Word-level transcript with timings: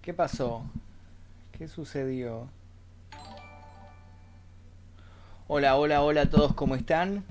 ¿Qué 0.00 0.14
pasó? 0.14 0.62
¿Qué 1.50 1.66
sucedió? 1.66 2.48
Hola, 5.48 5.76
hola, 5.76 6.02
hola 6.02 6.22
a 6.22 6.30
todos, 6.30 6.54
¿cómo 6.54 6.76
están? 6.76 7.24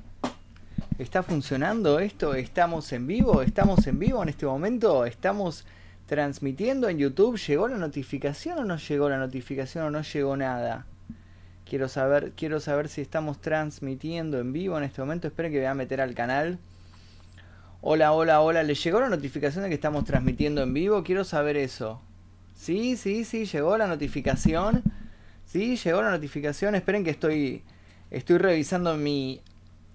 ¿Está 0.98 1.24
funcionando 1.24 2.00
esto? 2.00 2.36
¿Estamos 2.36 2.92
en 2.92 3.08
vivo? 3.08 3.42
¿Estamos 3.42 3.88
en 3.88 4.00
vivo 4.00 4.22
en 4.22 4.28
este 4.28 4.46
momento? 4.46 5.06
¿Estamos 5.06 5.66
transmitiendo 6.12 6.90
en 6.90 6.98
YouTube? 6.98 7.40
¿Llegó 7.40 7.70
la 7.70 7.78
notificación 7.78 8.60
o 8.60 8.66
no 8.66 8.76
llegó 8.76 9.08
la 9.08 9.18
notificación 9.18 9.86
o 9.86 9.92
no 9.92 10.02
llegó 10.02 10.36
nada? 10.36 10.86
Quiero 11.64 11.88
saber, 11.88 12.34
quiero 12.36 12.60
saber 12.60 12.90
si 12.90 13.00
estamos 13.00 13.40
transmitiendo 13.40 14.38
en 14.38 14.52
vivo 14.52 14.78
en 14.78 14.84
este 14.84 15.00
momento. 15.00 15.30
Esperen 15.30 15.54
que 15.54 15.60
me 15.60 15.64
voy 15.64 15.72
a 15.72 15.74
meter 15.74 16.02
al 16.02 16.14
canal. 16.14 16.60
Hola, 17.80 18.12
hola, 18.12 18.42
hola. 18.42 18.62
¿Le 18.62 18.76
llegó 18.76 19.00
la 19.00 19.08
notificación 19.08 19.64
de 19.64 19.70
que 19.70 19.76
estamos 19.76 20.04
transmitiendo 20.04 20.62
en 20.62 20.74
vivo? 20.74 21.02
Quiero 21.02 21.24
saber 21.24 21.56
eso. 21.56 22.02
Sí, 22.56 22.98
sí, 22.98 23.24
sí, 23.24 23.46
llegó 23.46 23.78
la 23.78 23.88
notificación. 23.88 24.84
Sí, 25.46 25.78
llegó 25.78 26.02
la 26.02 26.12
notificación. 26.12 26.76
Esperen 26.76 27.06
que 27.06 27.12
estoy 27.12 27.64
estoy 28.10 28.38
revisando 28.38 28.98
mi 28.98 29.40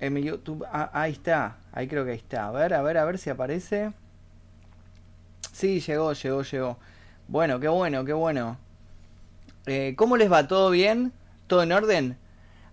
en 0.01 0.14
mi 0.14 0.23
YouTube. 0.23 0.64
Ah, 0.73 0.88
ahí 0.95 1.12
está. 1.12 1.59
Ahí 1.73 1.88
creo 1.88 2.06
que 2.06 2.12
ahí 2.12 2.16
está. 2.16 2.46
A 2.46 2.52
ver, 2.52 2.73
a 2.73 2.80
ver, 2.80 2.96
a 2.96 3.04
ver 3.04 3.18
si 3.18 3.28
aparece. 3.28 3.92
Sí, 5.56 5.80
llegó, 5.80 6.12
llegó, 6.12 6.42
llegó. 6.42 6.78
Bueno, 7.28 7.59
qué 7.59 7.69
bueno, 7.69 8.05
qué 8.05 8.12
bueno. 8.12 8.59
Eh, 9.65 9.95
¿Cómo 9.96 10.18
les 10.18 10.30
va? 10.30 10.46
¿Todo 10.46 10.68
bien? 10.68 11.15
¿Todo 11.46 11.63
en 11.63 11.73
orden? 11.73 12.18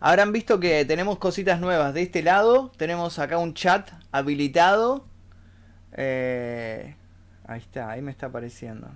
Habrán 0.02 0.34
visto 0.34 0.60
que 0.60 0.84
tenemos 0.84 1.18
cositas 1.18 1.62
nuevas 1.62 1.94
de 1.94 2.02
este 2.02 2.22
lado. 2.22 2.74
Tenemos 2.76 3.20
acá 3.20 3.38
un 3.38 3.54
chat 3.54 3.90
habilitado. 4.12 5.06
Eh, 5.94 6.94
ahí 7.48 7.62
está, 7.62 7.90
ahí 7.90 8.02
me 8.02 8.12
está 8.12 8.26
apareciendo. 8.26 8.90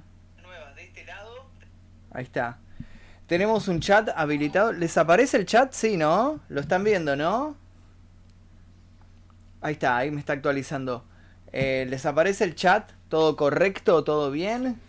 Nuevas 0.44 0.76
de 0.76 0.84
este 0.84 1.06
lado. 1.06 1.46
Ahí 2.12 2.26
está. 2.26 2.60
Tenemos 3.26 3.70
un 3.70 3.80
chat 3.80 4.10
habilitado. 4.18 4.74
¿Les 4.74 4.98
aparece 4.98 5.38
el 5.38 5.46
chat? 5.46 5.72
Sí, 5.72 5.96
¿no? 5.96 6.42
Lo 6.50 6.60
están 6.60 6.84
viendo, 6.84 7.16
¿no? 7.16 7.56
Ahí 9.62 9.72
está, 9.72 9.96
ahí 9.96 10.12
me 10.12 10.20
está 10.20 10.34
actualizando. 10.34 11.06
Eh, 11.54 11.86
¿Les 11.90 12.06
aparece 12.06 12.44
el 12.44 12.54
chat? 12.54 12.97
¿Todo 13.10 13.36
correcto? 13.36 14.04
¿Todo 14.04 14.32
bien? 14.32 14.80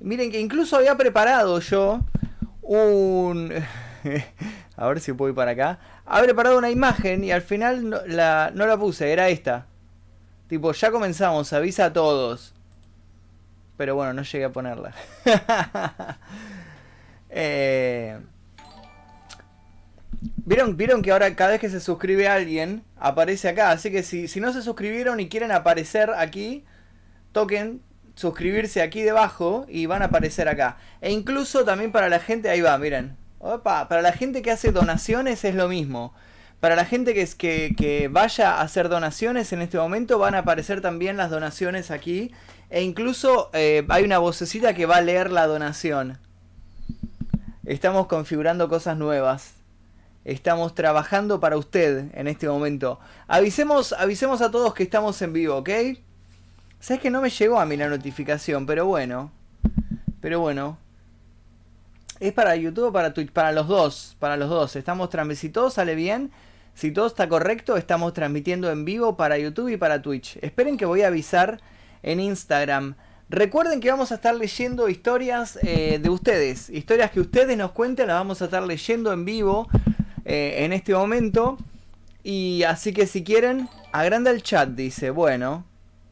Miren 0.00 0.30
que 0.30 0.40
incluso 0.40 0.76
había 0.76 0.96
preparado 0.96 1.60
yo 1.60 2.00
un... 2.62 3.52
a 4.76 4.88
ver 4.88 5.00
si 5.00 5.12
puedo 5.12 5.30
ir 5.30 5.34
para 5.36 5.52
acá. 5.52 5.78
Había 6.06 6.24
preparado 6.24 6.58
una 6.58 6.70
imagen 6.70 7.22
y 7.22 7.30
al 7.30 7.42
final 7.42 7.88
no 7.88 8.00
la, 8.06 8.50
no 8.54 8.66
la 8.66 8.76
puse, 8.76 9.12
era 9.12 9.28
esta. 9.28 9.66
Tipo, 10.48 10.72
ya 10.72 10.90
comenzamos, 10.90 11.52
avisa 11.52 11.86
a 11.86 11.92
todos. 11.92 12.54
Pero 13.76 13.94
bueno, 13.94 14.12
no 14.12 14.22
llegué 14.22 14.44
a 14.44 14.52
ponerla. 14.52 14.92
eh... 17.30 18.18
¿Vieron, 20.20 20.76
Vieron 20.76 21.02
que 21.02 21.12
ahora 21.12 21.34
cada 21.34 21.52
vez 21.52 21.60
que 21.60 21.70
se 21.70 21.80
suscribe 21.80 22.28
alguien 22.28 22.82
aparece 22.98 23.48
acá. 23.48 23.70
Así 23.70 23.90
que 23.90 24.02
si, 24.02 24.28
si 24.28 24.40
no 24.40 24.52
se 24.52 24.62
suscribieron 24.62 25.20
y 25.20 25.28
quieren 25.28 25.52
aparecer 25.52 26.10
aquí, 26.10 26.64
toquen 27.32 27.82
suscribirse 28.14 28.82
aquí 28.82 29.02
debajo 29.02 29.64
y 29.68 29.86
van 29.86 30.02
a 30.02 30.06
aparecer 30.06 30.48
acá. 30.48 30.76
E 31.00 31.10
incluso 31.10 31.64
también 31.64 31.92
para 31.92 32.08
la 32.08 32.20
gente, 32.20 32.50
ahí 32.50 32.60
va, 32.60 32.76
miren. 32.78 33.16
Opa, 33.38 33.88
para 33.88 34.02
la 34.02 34.12
gente 34.12 34.42
que 34.42 34.50
hace 34.50 34.72
donaciones 34.72 35.44
es 35.44 35.54
lo 35.54 35.68
mismo. 35.68 36.12
Para 36.60 36.76
la 36.76 36.84
gente 36.84 37.14
que, 37.14 37.22
es, 37.22 37.34
que, 37.34 37.74
que 37.76 38.08
vaya 38.08 38.56
a 38.56 38.60
hacer 38.60 38.90
donaciones 38.90 39.54
en 39.54 39.62
este 39.62 39.78
momento 39.78 40.18
van 40.18 40.34
a 40.34 40.40
aparecer 40.40 40.82
también 40.82 41.16
las 41.16 41.30
donaciones 41.30 41.90
aquí. 41.90 42.32
E 42.68 42.82
incluso 42.82 43.48
eh, 43.54 43.86
hay 43.88 44.04
una 44.04 44.18
vocecita 44.18 44.74
que 44.74 44.84
va 44.84 44.96
a 44.96 45.00
leer 45.00 45.30
la 45.30 45.46
donación. 45.46 46.18
Estamos 47.64 48.06
configurando 48.06 48.68
cosas 48.68 48.98
nuevas. 48.98 49.54
Estamos 50.26 50.74
trabajando 50.74 51.40
para 51.40 51.56
usted 51.56 52.10
en 52.12 52.28
este 52.28 52.46
momento. 52.46 53.00
Avisemos, 53.26 53.94
avisemos 53.94 54.42
a 54.42 54.50
todos 54.50 54.74
que 54.74 54.82
estamos 54.82 55.22
en 55.22 55.32
vivo, 55.32 55.56
¿ok? 55.56 55.70
Sabes 56.80 57.02
que 57.02 57.10
no 57.10 57.20
me 57.20 57.28
llegó 57.28 57.60
a 57.60 57.66
mí 57.66 57.76
la 57.76 57.88
notificación, 57.88 58.64
pero 58.64 58.86
bueno. 58.86 59.30
Pero 60.22 60.40
bueno. 60.40 60.78
Es 62.20 62.32
para 62.32 62.56
YouTube 62.56 62.86
o 62.86 62.92
para 62.92 63.12
Twitch, 63.12 63.30
para 63.30 63.52
los 63.52 63.68
dos, 63.68 64.16
para 64.18 64.38
los 64.38 64.48
dos. 64.48 64.76
Estamos 64.76 65.10
transmitiendo, 65.10 65.40
si 65.40 65.52
todo 65.52 65.70
sale 65.70 65.94
bien, 65.94 66.30
si 66.74 66.90
todo 66.90 67.06
está 67.06 67.28
correcto, 67.28 67.76
estamos 67.76 68.14
transmitiendo 68.14 68.70
en 68.70 68.86
vivo 68.86 69.16
para 69.16 69.36
YouTube 69.36 69.68
y 69.68 69.76
para 69.76 70.00
Twitch. 70.00 70.38
Esperen 70.40 70.78
que 70.78 70.86
voy 70.86 71.02
a 71.02 71.08
avisar 71.08 71.60
en 72.02 72.18
Instagram. 72.18 72.94
Recuerden 73.28 73.80
que 73.80 73.90
vamos 73.90 74.10
a 74.10 74.14
estar 74.16 74.34
leyendo 74.34 74.88
historias 74.88 75.58
eh, 75.62 75.98
de 76.02 76.08
ustedes, 76.08 76.70
historias 76.70 77.10
que 77.10 77.20
ustedes 77.20 77.56
nos 77.56 77.72
cuenten, 77.72 78.08
las 78.08 78.16
vamos 78.16 78.40
a 78.40 78.46
estar 78.46 78.62
leyendo 78.62 79.12
en 79.12 79.26
vivo 79.26 79.68
eh, 80.24 80.64
en 80.64 80.72
este 80.72 80.94
momento. 80.94 81.58
Y 82.22 82.62
así 82.64 82.92
que 82.92 83.06
si 83.06 83.22
quieren, 83.22 83.68
agranda 83.92 84.30
el 84.30 84.42
chat, 84.42 84.70
dice. 84.70 85.10
Bueno, 85.10 85.64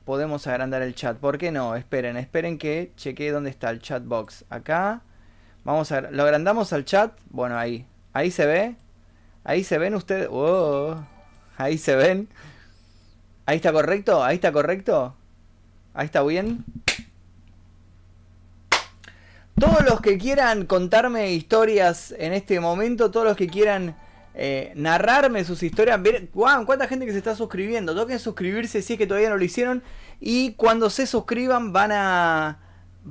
podemos 0.08 0.46
agrandar 0.46 0.80
el 0.80 0.94
chat. 0.94 1.18
¿Por 1.18 1.36
qué 1.36 1.52
no? 1.52 1.76
Esperen, 1.76 2.16
esperen 2.16 2.56
que 2.56 2.92
chequee 2.96 3.30
dónde 3.30 3.50
está 3.50 3.68
el 3.68 3.82
chat 3.82 4.02
box. 4.02 4.46
Acá. 4.48 5.02
Vamos 5.64 5.92
a 5.92 6.00
lo 6.00 6.22
agrandamos 6.22 6.72
al 6.72 6.86
chat. 6.86 7.12
Bueno, 7.28 7.58
ahí. 7.58 7.84
Ahí 8.14 8.30
se 8.30 8.46
ve. 8.46 8.76
Ahí 9.44 9.64
se 9.64 9.76
ven 9.76 9.94
ustedes. 9.94 10.26
Oh, 10.30 10.98
ahí 11.58 11.76
se 11.76 11.94
ven. 11.94 12.26
Ahí 13.44 13.56
está 13.56 13.70
correcto. 13.70 14.24
Ahí 14.24 14.36
está 14.36 14.50
correcto. 14.50 15.14
Ahí 15.92 16.06
está 16.06 16.22
bien. 16.22 16.64
Todos 19.60 19.84
los 19.84 20.00
que 20.00 20.16
quieran 20.16 20.64
contarme 20.64 21.32
historias 21.32 22.14
en 22.16 22.32
este 22.32 22.60
momento, 22.60 23.10
todos 23.10 23.26
los 23.26 23.36
que 23.36 23.48
quieran 23.48 23.94
eh, 24.40 24.72
narrarme 24.76 25.44
sus 25.44 25.64
historias, 25.64 26.00
ver, 26.00 26.28
cuánta 26.30 26.86
gente 26.86 27.06
que 27.06 27.12
se 27.12 27.18
está 27.18 27.34
suscribiendo. 27.34 27.92
Toquen 27.92 28.20
suscribirse 28.20 28.82
si 28.82 28.92
es 28.92 28.98
que 28.98 29.06
todavía 29.08 29.30
no 29.30 29.36
lo 29.36 29.44
hicieron. 29.44 29.82
Y 30.20 30.52
cuando 30.52 30.90
se 30.90 31.06
suscriban 31.06 31.72
van 31.72 31.90
a... 31.92 32.60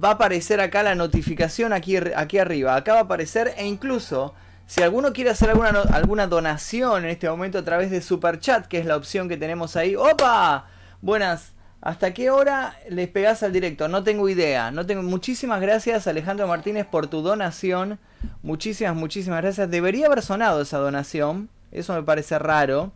Va 0.02 0.10
a 0.10 0.12
aparecer 0.14 0.62
acá 0.62 0.84
la 0.84 0.96
notificación 0.96 1.74
aquí, 1.74 1.98
aquí 1.98 2.38
arriba. 2.38 2.76
Acá 2.76 2.94
va 2.94 3.00
a 3.00 3.04
aparecer 3.04 3.54
e 3.58 3.66
incluso 3.66 4.36
si 4.68 4.84
alguno 4.84 5.12
quiere 5.12 5.32
hacer 5.32 5.50
alguna, 5.50 5.70
alguna 5.92 6.28
donación 6.28 7.04
en 7.04 7.10
este 7.10 7.30
momento 7.30 7.58
a 7.58 7.64
través 7.66 7.92
de 7.92 8.02
Super 8.02 8.40
Chat, 8.40 8.68
que 8.68 8.80
es 8.80 8.86
la 8.86 8.96
opción 8.96 9.28
que 9.28 9.36
tenemos 9.36 9.76
ahí. 9.76 9.96
¡Opa! 9.96 10.68
Buenas. 11.02 11.57
¿Hasta 11.88 12.14
qué 12.14 12.30
hora 12.32 12.78
les 12.90 13.08
pegás 13.08 13.44
al 13.44 13.54
directo? 13.54 13.88
No 13.88 14.04
tengo 14.04 14.28
idea. 14.28 14.72
No 14.72 14.86
tengo. 14.86 15.04
Muchísimas 15.04 15.62
gracias, 15.62 16.06
Alejandro 16.06 16.46
Martínez, 16.46 16.86
por 16.86 17.08
tu 17.08 17.22
donación. 17.22 17.98
Muchísimas, 18.44 18.94
muchísimas 18.94 19.42
gracias. 19.42 19.72
Debería 19.72 20.08
haber 20.08 20.22
sonado 20.22 20.60
esa 20.60 20.80
donación. 20.80 21.48
Eso 21.72 21.94
me 21.94 22.04
parece 22.04 22.40
raro. 22.40 22.92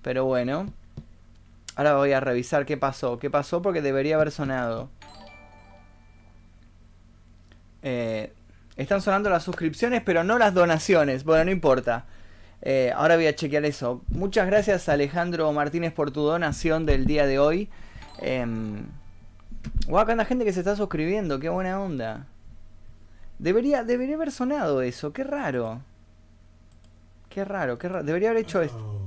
Pero 0.00 0.26
bueno. 0.26 0.72
Ahora 1.74 1.96
voy 1.96 2.12
a 2.12 2.20
revisar 2.20 2.66
qué 2.66 2.76
pasó. 2.76 3.18
¿Qué 3.18 3.30
pasó? 3.30 3.60
Porque 3.62 3.82
debería 3.82 4.14
haber 4.14 4.30
sonado. 4.30 4.88
Eh, 7.82 8.32
están 8.76 9.02
sonando 9.02 9.28
las 9.28 9.42
suscripciones, 9.42 10.02
pero 10.04 10.22
no 10.22 10.38
las 10.38 10.54
donaciones. 10.54 11.24
Bueno, 11.24 11.46
no 11.46 11.50
importa. 11.50 12.06
Eh, 12.62 12.92
ahora 12.94 13.16
voy 13.16 13.26
a 13.26 13.34
chequear 13.34 13.64
eso. 13.64 14.02
Muchas 14.08 14.46
gracias 14.46 14.88
Alejandro 14.88 15.52
Martínez 15.52 15.92
por 15.92 16.10
tu 16.10 16.20
donación 16.20 16.86
del 16.86 17.06
día 17.06 17.26
de 17.26 17.38
hoy. 17.38 17.68
Eh, 18.18 18.46
wow, 19.88 20.00
acá 20.00 20.24
gente 20.24 20.44
que 20.44 20.52
se 20.52 20.60
está 20.60 20.76
suscribiendo, 20.76 21.38
qué 21.40 21.48
buena 21.48 21.80
onda. 21.80 22.26
Debería, 23.38 23.84
debería 23.84 24.16
haber 24.16 24.32
sonado 24.32 24.82
eso, 24.82 25.12
qué 25.12 25.24
raro. 25.24 25.80
Qué 27.30 27.44
raro, 27.44 27.78
qué 27.78 27.88
raro. 27.88 28.04
Debería 28.04 28.30
haber 28.30 28.42
hecho 28.42 28.60
esto. 28.60 28.76
Oh, 28.76 29.00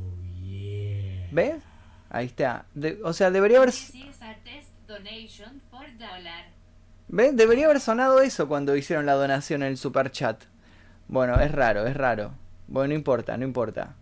¿Ves? 1.31 1.61
Ahí 2.09 2.27
está. 2.27 2.65
o 3.03 3.13
sea, 3.13 3.31
debería 3.31 3.57
haber... 3.57 3.73
¿Ves? 7.07 7.35
Debería 7.35 7.65
haber 7.65 7.79
sonado 7.79 8.21
eso 8.21 8.47
cuando 8.47 8.75
hicieron 8.75 9.05
la 9.05 9.13
donación 9.13 9.61
en 9.61 9.69
el 9.69 9.77
super 9.77 10.09
chat. 10.11 10.43
Bueno, 11.07 11.39
es 11.39 11.51
raro, 11.51 11.85
es 11.85 11.95
raro. 11.95 12.33
Bueno, 12.73 12.87
no 12.87 12.95
importa, 12.95 13.37
no 13.37 13.45
importa. 13.45 13.93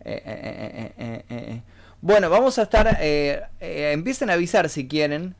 Eh, 0.00 0.22
eh, 0.26 1.24
eh, 1.30 1.62
bueno, 2.02 2.28
vamos 2.28 2.58
a 2.58 2.64
estar... 2.64 2.98
empiecen 3.00 4.28
a 4.28 4.34
avisar 4.34 4.68
si 4.68 4.86
quieren. 4.86 5.34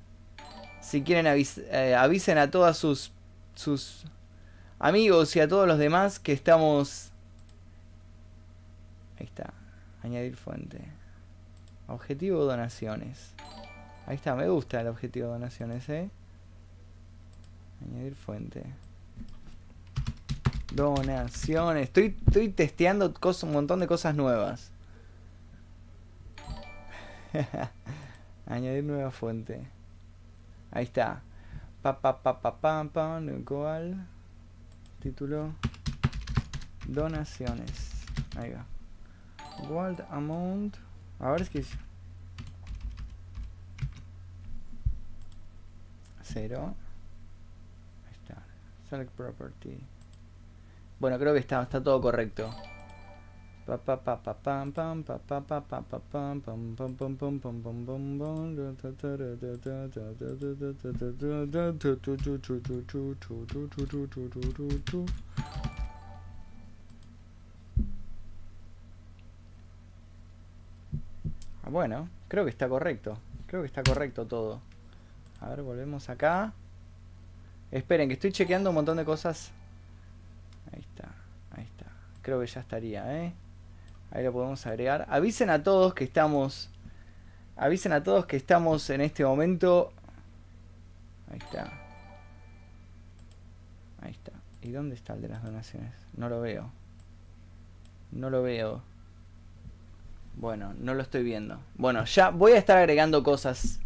Si 0.80 1.02
quieren 1.02 1.26
avisen 1.26 2.38
a 2.38 2.50
todas 2.50 2.78
sus, 2.78 3.12
sus 3.54 4.06
amigos 4.78 5.36
y 5.36 5.40
a 5.40 5.46
todos 5.46 5.68
los 5.68 5.76
demás 5.78 6.18
que 6.18 6.32
estamos... 6.32 7.12
Ahí 9.20 9.26
está. 9.26 9.52
Añadir 10.02 10.34
fuente. 10.34 10.80
Objetivo 11.86 12.46
donaciones. 12.46 13.34
Ahí 14.06 14.16
está, 14.16 14.34
me 14.36 14.48
gusta 14.48 14.80
el 14.80 14.88
objetivo 14.88 15.28
donaciones, 15.28 15.86
¿eh? 15.90 16.08
Añadir 17.82 18.14
fuente. 18.14 18.64
Donaciones. 20.74 21.84
Estoy, 21.84 22.16
estoy 22.26 22.48
testeando 22.48 23.14
un 23.42 23.52
montón 23.52 23.78
de 23.80 23.86
cosas 23.86 24.16
nuevas. 24.16 24.72
Añadir 28.46 28.82
nueva 28.82 29.10
fuente. 29.10 29.68
Ahí 30.72 30.84
está. 30.84 31.22
Pa 31.82 32.00
pa 32.00 32.22
pa 32.22 32.40
pa 32.40 32.56
pam 32.56 32.88
pam. 32.88 34.06
Título. 35.00 35.54
Donaciones. 36.88 38.04
Ahí 38.36 38.52
va. 38.52 38.66
World 39.68 40.04
amount. 40.10 40.76
A 41.20 41.30
ver 41.30 41.42
es 41.42 41.50
que 41.50 41.64
Cero. 46.22 46.74
Ahí 48.06 48.14
está. 48.22 48.42
Select 48.88 49.12
property. 49.12 49.78
Bueno, 51.04 51.18
creo 51.18 51.34
que 51.34 51.40
está, 51.40 51.66
todo 51.66 52.00
correcto. 52.00 52.48
Bueno, 71.70 72.08
creo 72.28 72.44
que 72.44 72.50
está 72.50 72.66
correcto. 72.66 73.18
Creo 73.46 73.60
que 73.60 73.66
está 73.66 73.82
correcto 73.82 74.26
todo. 74.26 74.62
A 75.42 75.50
ver, 75.50 75.60
volvemos 75.60 76.08
acá. 76.08 76.54
Esperen, 77.70 78.08
que 78.08 78.14
estoy 78.14 78.32
chequeando 78.32 78.70
un 78.70 78.76
montón 78.76 78.96
de 78.96 79.04
cosas. 79.04 79.52
Ahí 80.74 80.80
está, 80.80 81.08
ahí 81.52 81.64
está. 81.64 81.86
Creo 82.24 82.40
que 82.40 82.46
ya 82.46 82.60
estaría, 82.60 83.22
¿eh? 83.22 83.34
Ahí 84.10 84.24
lo 84.24 84.32
podemos 84.32 84.66
agregar. 84.66 85.04
Avisen 85.10 85.50
a 85.50 85.62
todos 85.62 85.92
que 85.92 86.04
estamos. 86.04 86.70
Avisen 87.54 87.92
a 87.92 88.02
todos 88.02 88.24
que 88.24 88.38
estamos 88.38 88.88
en 88.88 89.02
este 89.02 89.26
momento. 89.26 89.92
Ahí 91.30 91.36
está. 91.38 91.70
Ahí 94.00 94.12
está. 94.12 94.32
¿Y 94.62 94.70
dónde 94.70 94.94
está 94.94 95.12
el 95.12 95.20
de 95.20 95.28
las 95.28 95.42
donaciones? 95.42 95.92
No 96.16 96.30
lo 96.30 96.40
veo. 96.40 96.72
No 98.10 98.30
lo 98.30 98.42
veo. 98.42 98.82
Bueno, 100.34 100.72
no 100.78 100.94
lo 100.94 101.02
estoy 101.02 101.24
viendo. 101.24 101.60
Bueno, 101.74 102.06
ya 102.06 102.30
voy 102.30 102.52
a 102.52 102.58
estar 102.58 102.78
agregando 102.78 103.22
cosas. 103.22 103.80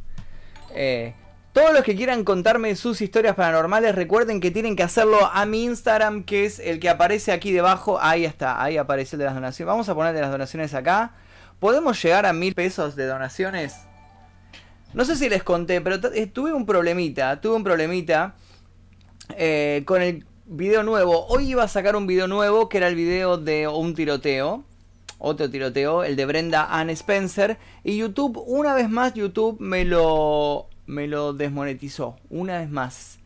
Eh, 0.71 1.13
todos 1.59 1.73
los 1.73 1.83
que 1.83 1.97
quieran 1.97 2.23
contarme 2.23 2.77
sus 2.77 3.01
historias 3.01 3.35
paranormales, 3.35 3.97
recuerden 3.97 4.41
que 4.41 4.53
tienen 4.53 4.77
que 4.77 4.85
hacerlo 4.85 5.19
a 5.33 5.45
mi 5.45 5.65
Instagram, 5.65 6.23
que 6.23 6.45
es 6.45 6.61
el 6.61 6.79
que 6.79 6.89
aparece 6.89 7.33
aquí 7.33 7.51
debajo. 7.51 7.99
Ahí 8.01 8.25
está, 8.25 8.63
ahí 8.63 8.77
aparece 8.77 9.17
el 9.17 9.19
de 9.19 9.25
las 9.25 9.35
donaciones. 9.35 9.67
Vamos 9.67 9.89
a 9.89 9.95
poner 9.97 10.15
de 10.15 10.21
las 10.21 10.31
donaciones 10.31 10.73
acá. 10.73 11.15
¿Podemos 11.59 12.01
llegar 12.01 12.27
a 12.27 12.33
mil 12.33 12.55
pesos 12.55 12.95
de 12.95 13.07
donaciones? 13.07 13.75
No 14.95 15.05
sé 15.05 15.17
si 15.17 15.29
les 15.29 15.43
conté, 15.43 15.81
pero 15.81 15.97
eh, 16.15 16.29
tuve 16.29 16.53
un 16.53 16.65
problemita. 16.65 17.41
Tuve 17.41 17.57
un 17.57 17.65
problemita 17.65 18.37
eh, 19.37 19.83
con 19.85 20.01
el 20.01 20.27
video 20.47 20.85
nuevo. 20.85 21.27
Hoy 21.27 21.51
iba 21.51 21.65
a 21.65 21.69
sacar 21.69 21.97
un 21.97 22.07
video 22.07 22.29
nuevo, 22.29 22.69
que 22.69 22.77
era 22.77 22.87
el 22.87 22.95
video 22.95 23.37
de 23.37 23.67
un 23.67 23.97
tiroteo. 23.97 24.63
Otro 25.19 25.51
tiroteo, 25.51 26.05
el 26.05 26.15
de 26.15 26.25
Brenda 26.25 26.69
Ann 26.71 26.89
Spencer. 26.91 27.59
Y 27.83 27.97
YouTube, 27.97 28.41
una 28.47 28.75
vez 28.75 28.89
más, 28.89 29.15
YouTube 29.15 29.59
me 29.59 29.85
lo 29.85 30.69
me 30.89 31.07
lo 31.07 31.35
desmonetizó 31.35 32.17
una 32.31 32.59
vez 32.59 32.71
más. 32.71 33.19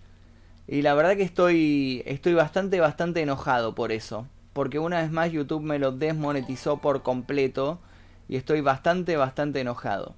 Y 0.66 0.82
la 0.82 0.94
verdad 0.94 1.16
que 1.16 1.22
estoy, 1.22 2.02
estoy 2.06 2.34
bastante, 2.34 2.80
bastante 2.80 3.22
enojado 3.22 3.74
por 3.74 3.92
eso. 3.92 4.26
Porque 4.52 4.78
una 4.78 5.00
vez 5.00 5.10
más 5.10 5.32
YouTube 5.32 5.62
me 5.62 5.78
lo 5.78 5.92
desmonetizó 5.92 6.78
por 6.78 7.02
completo. 7.02 7.80
Y 8.28 8.36
estoy 8.36 8.60
bastante, 8.60 9.16
bastante 9.16 9.60
enojado. 9.60 10.14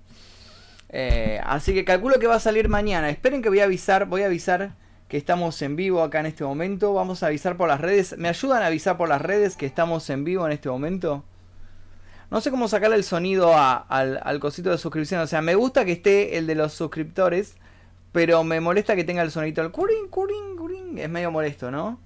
Eh, 0.89 1.41
así 1.45 1.75
que 1.75 1.85
calculo 1.85 2.19
que 2.19 2.27
va 2.27 2.37
a 2.37 2.41
salir 2.41 2.69
mañana. 2.69 3.11
Esperen 3.11 3.43
que 3.43 3.49
voy 3.49 3.61
a 3.61 3.65
avisar, 3.65 4.07
voy 4.07 4.23
a 4.23 4.27
avisar 4.27 4.75
que 5.09 5.17
estamos 5.17 5.61
en 5.63 5.77
vivo 5.77 6.03
acá 6.03 6.21
en 6.21 6.27
este 6.27 6.45
momento. 6.45 6.95
Vamos 6.95 7.23
a 7.23 7.27
avisar 7.27 7.57
por 7.57 7.69
las 7.69 7.81
redes. 7.81 8.17
¿Me 8.17 8.29
ayudan 8.29 8.63
a 8.63 8.67
avisar 8.67 8.97
por 8.97 9.09
las 9.09 9.21
redes 9.21 9.57
que 9.57 9.67
estamos 9.67 10.09
en 10.09 10.25
vivo 10.25 10.47
en 10.47 10.53
este 10.53 10.71
momento? 10.71 11.25
No 12.35 12.41
sé 12.41 12.51
cómo 12.51 12.67
sacarle 12.67 12.97
el 12.97 13.05
sonido 13.05 13.55
al, 13.57 14.41
cosito 14.41 14.71
de 14.71 14.79
suscripción. 14.79 15.21
O 15.21 15.27
sea, 15.29 15.41
me 15.41 15.55
gusta 15.55 15.85
que 15.85 15.93
esté 15.93 16.37
el 16.37 16.49
de 16.49 16.57
los 16.57 16.73
suscriptores. 16.73 17.55
Pero 18.11 18.43
me 18.43 18.61
molesta 18.61 18.97
que 18.97 19.05
tenga 19.05 19.23
el 19.23 19.31
sonito 19.31 19.63
del 19.63 19.71
curín, 19.71 20.09
curín, 20.11 20.57
curín. 20.57 20.99
Es 20.99 21.09
medio 21.09 21.31
molesto, 21.31 21.71
¿no? 21.71 22.01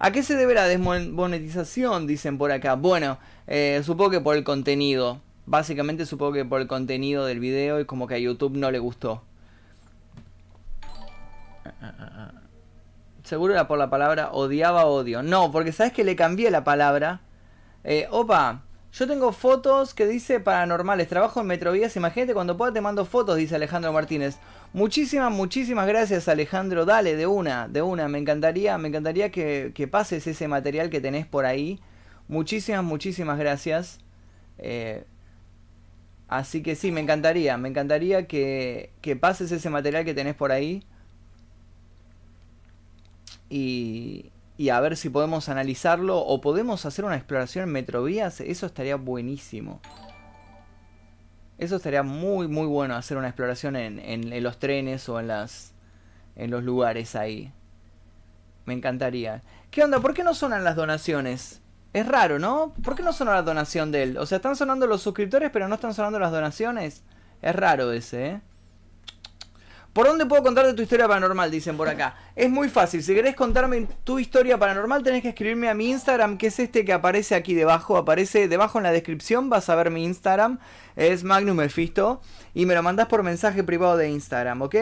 ¿A 0.00 0.10
qué 0.10 0.24
se 0.24 0.34
debe 0.34 0.54
la 0.54 0.64
desmonetización? 0.64 2.08
Dicen 2.08 2.36
por 2.36 2.50
acá. 2.50 2.74
Bueno, 2.74 3.18
eh, 3.46 3.80
supongo 3.84 4.10
que 4.10 4.20
por 4.20 4.36
el 4.36 4.42
contenido. 4.42 5.20
Básicamente 5.46 6.04
supongo 6.04 6.32
que 6.32 6.44
por 6.44 6.60
el 6.60 6.66
contenido 6.66 7.26
del 7.26 7.38
video 7.38 7.78
y 7.78 7.84
como 7.84 8.08
que 8.08 8.16
a 8.16 8.18
YouTube 8.18 8.56
no 8.56 8.72
le 8.72 8.80
gustó. 8.80 9.22
Seguro 13.22 13.52
era 13.52 13.68
por 13.68 13.78
la 13.78 13.88
palabra 13.88 14.32
odiaba 14.32 14.86
odio. 14.86 15.22
No, 15.22 15.52
porque 15.52 15.70
sabes 15.70 15.92
que 15.92 16.02
le 16.02 16.16
cambié 16.16 16.50
la 16.50 16.64
palabra 16.64 17.20
eh, 17.84 18.06
opa, 18.10 18.62
yo 18.92 19.06
tengo 19.06 19.32
fotos 19.32 19.94
que 19.94 20.06
dice 20.06 20.40
paranormales. 20.40 21.08
Trabajo 21.08 21.40
en 21.40 21.46
Metrovías. 21.46 21.96
Imagínate 21.96 22.34
cuando 22.34 22.56
pueda 22.56 22.72
te 22.72 22.80
mando 22.80 23.04
fotos, 23.04 23.36
dice 23.36 23.54
Alejandro 23.54 23.92
Martínez. 23.92 24.38
Muchísimas, 24.72 25.32
muchísimas 25.32 25.86
gracias, 25.86 26.28
Alejandro. 26.28 26.84
Dale, 26.84 27.16
de 27.16 27.26
una, 27.26 27.68
de 27.68 27.82
una. 27.82 28.08
Me 28.08 28.18
encantaría, 28.18 28.76
me 28.78 28.88
encantaría 28.88 29.30
que, 29.30 29.88
pases 29.90 30.26
ese 30.26 30.48
material 30.48 30.90
que 30.90 31.00
tenés 31.00 31.26
por 31.26 31.46
ahí. 31.46 31.80
Muchísimas, 32.28 32.84
muchísimas 32.84 33.38
gracias. 33.38 33.98
Eh, 34.58 35.04
así 36.28 36.62
que 36.62 36.74
sí, 36.74 36.92
me 36.92 37.00
encantaría, 37.00 37.56
me 37.56 37.68
encantaría 37.68 38.26
que, 38.26 38.90
que 39.00 39.16
pases 39.16 39.52
ese 39.52 39.70
material 39.70 40.04
que 40.04 40.14
tenés 40.14 40.34
por 40.34 40.52
ahí. 40.52 40.84
Y, 43.48 44.30
y 44.60 44.68
a 44.68 44.78
ver 44.78 44.98
si 44.98 45.08
podemos 45.08 45.48
analizarlo 45.48 46.18
o 46.18 46.42
podemos 46.42 46.84
hacer 46.84 47.06
una 47.06 47.16
exploración 47.16 47.64
en 47.64 47.72
Metrovías, 47.72 48.42
eso 48.42 48.66
estaría 48.66 48.96
buenísimo. 48.96 49.80
Eso 51.56 51.76
estaría 51.76 52.02
muy 52.02 52.46
muy 52.46 52.66
bueno 52.66 52.94
hacer 52.94 53.16
una 53.16 53.28
exploración 53.28 53.74
en, 53.74 54.42
los 54.42 54.58
trenes 54.58 55.08
o 55.08 55.18
en 55.18 55.28
las 55.28 55.72
en 56.36 56.50
los 56.50 56.62
lugares 56.62 57.16
ahí. 57.16 57.54
Me 58.66 58.74
encantaría. 58.74 59.40
¿Qué 59.70 59.82
onda? 59.82 59.98
¿Por 59.98 60.12
qué 60.12 60.24
no 60.24 60.34
sonan 60.34 60.62
las 60.62 60.76
donaciones? 60.76 61.62
Es 61.94 62.06
raro, 62.06 62.38
¿no? 62.38 62.74
¿Por 62.84 62.96
qué 62.96 63.02
no 63.02 63.14
suena 63.14 63.32
la 63.32 63.42
donación 63.42 63.90
de 63.90 64.02
él? 64.02 64.18
O 64.18 64.26
sea, 64.26 64.36
están 64.36 64.56
sonando 64.56 64.86
los 64.86 65.00
suscriptores, 65.00 65.50
pero 65.50 65.68
no 65.68 65.76
están 65.76 65.94
sonando 65.94 66.18
las 66.18 66.32
donaciones. 66.32 67.02
Es 67.40 67.56
raro 67.56 67.92
ese, 67.92 68.26
¿eh? 68.26 68.40
¿Por 70.00 70.06
dónde 70.06 70.24
puedo 70.24 70.42
contarte 70.42 70.72
tu 70.72 70.80
historia 70.80 71.06
paranormal? 71.06 71.50
Dicen 71.50 71.76
por 71.76 71.86
acá. 71.86 72.14
Es 72.34 72.48
muy 72.48 72.70
fácil. 72.70 73.02
Si 73.02 73.14
querés 73.14 73.36
contarme 73.36 73.86
tu 74.02 74.18
historia 74.18 74.56
paranormal, 74.56 75.02
tenés 75.02 75.20
que 75.20 75.28
escribirme 75.28 75.68
a 75.68 75.74
mi 75.74 75.90
Instagram, 75.90 76.38
que 76.38 76.46
es 76.46 76.58
este 76.58 76.86
que 76.86 76.94
aparece 76.94 77.34
aquí 77.34 77.52
debajo. 77.52 77.98
Aparece 77.98 78.48
debajo 78.48 78.78
en 78.78 78.84
la 78.84 78.92
descripción. 78.92 79.50
Vas 79.50 79.68
a 79.68 79.74
ver 79.74 79.90
mi 79.90 80.02
Instagram. 80.04 80.58
Es 80.96 81.22
Magnus 81.22 81.54
Mephisto. 81.54 82.22
Y 82.54 82.64
me 82.64 82.74
lo 82.74 82.82
mandás 82.82 83.08
por 83.08 83.22
mensaje 83.22 83.62
privado 83.62 83.98
de 83.98 84.08
Instagram, 84.08 84.62
¿ok? 84.62 84.74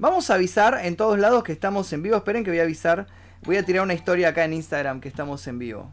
Vamos 0.00 0.28
a 0.28 0.34
avisar 0.34 0.80
en 0.82 0.96
todos 0.96 1.20
lados 1.20 1.44
que 1.44 1.52
estamos 1.52 1.92
en 1.92 2.02
vivo. 2.02 2.16
Esperen 2.16 2.42
que 2.42 2.50
voy 2.50 2.58
a 2.58 2.64
avisar. 2.64 3.06
Voy 3.42 3.58
a 3.58 3.64
tirar 3.64 3.84
una 3.84 3.94
historia 3.94 4.30
acá 4.30 4.44
en 4.44 4.54
Instagram 4.54 5.00
que 5.00 5.06
estamos 5.06 5.46
en 5.46 5.60
vivo. 5.60 5.92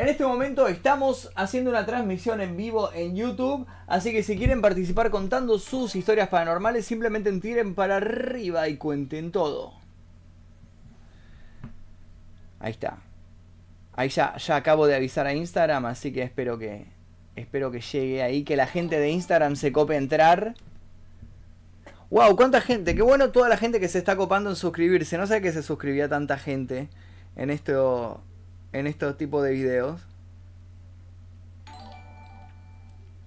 En 0.00 0.08
este 0.08 0.24
momento 0.24 0.66
estamos 0.66 1.30
haciendo 1.34 1.68
una 1.68 1.84
transmisión 1.84 2.40
en 2.40 2.56
vivo 2.56 2.90
en 2.94 3.14
YouTube, 3.14 3.66
así 3.86 4.12
que 4.12 4.22
si 4.22 4.38
quieren 4.38 4.62
participar 4.62 5.10
contando 5.10 5.58
sus 5.58 5.94
historias 5.94 6.30
paranormales, 6.30 6.86
simplemente 6.86 7.30
tiren 7.38 7.74
para 7.74 7.96
arriba 7.96 8.66
y 8.70 8.78
cuenten 8.78 9.30
todo. 9.30 9.74
Ahí 12.60 12.70
está. 12.70 13.00
Ahí 13.92 14.08
ya, 14.08 14.38
ya 14.38 14.56
acabo 14.56 14.86
de 14.86 14.94
avisar 14.94 15.26
a 15.26 15.34
Instagram, 15.34 15.84
así 15.84 16.14
que 16.14 16.22
espero 16.22 16.58
que 16.58 16.86
espero 17.36 17.70
que 17.70 17.82
llegue 17.82 18.22
ahí, 18.22 18.42
que 18.42 18.56
la 18.56 18.66
gente 18.66 18.98
de 18.98 19.10
Instagram 19.10 19.54
se 19.54 19.70
cope 19.70 19.96
a 19.96 19.98
entrar. 19.98 20.54
Wow, 22.08 22.36
cuánta 22.36 22.62
gente, 22.62 22.94
qué 22.94 23.02
bueno 23.02 23.32
toda 23.32 23.50
la 23.50 23.58
gente 23.58 23.80
que 23.80 23.88
se 23.88 23.98
está 23.98 24.16
copando 24.16 24.48
en 24.48 24.56
suscribirse. 24.56 25.18
No 25.18 25.26
sé 25.26 25.42
que 25.42 25.52
se 25.52 25.62
suscribía 25.62 26.08
tanta 26.08 26.38
gente 26.38 26.88
en 27.36 27.50
esto 27.50 28.22
en 28.72 28.86
estos 28.86 29.16
tipos 29.16 29.42
de 29.44 29.52
videos. 29.52 30.00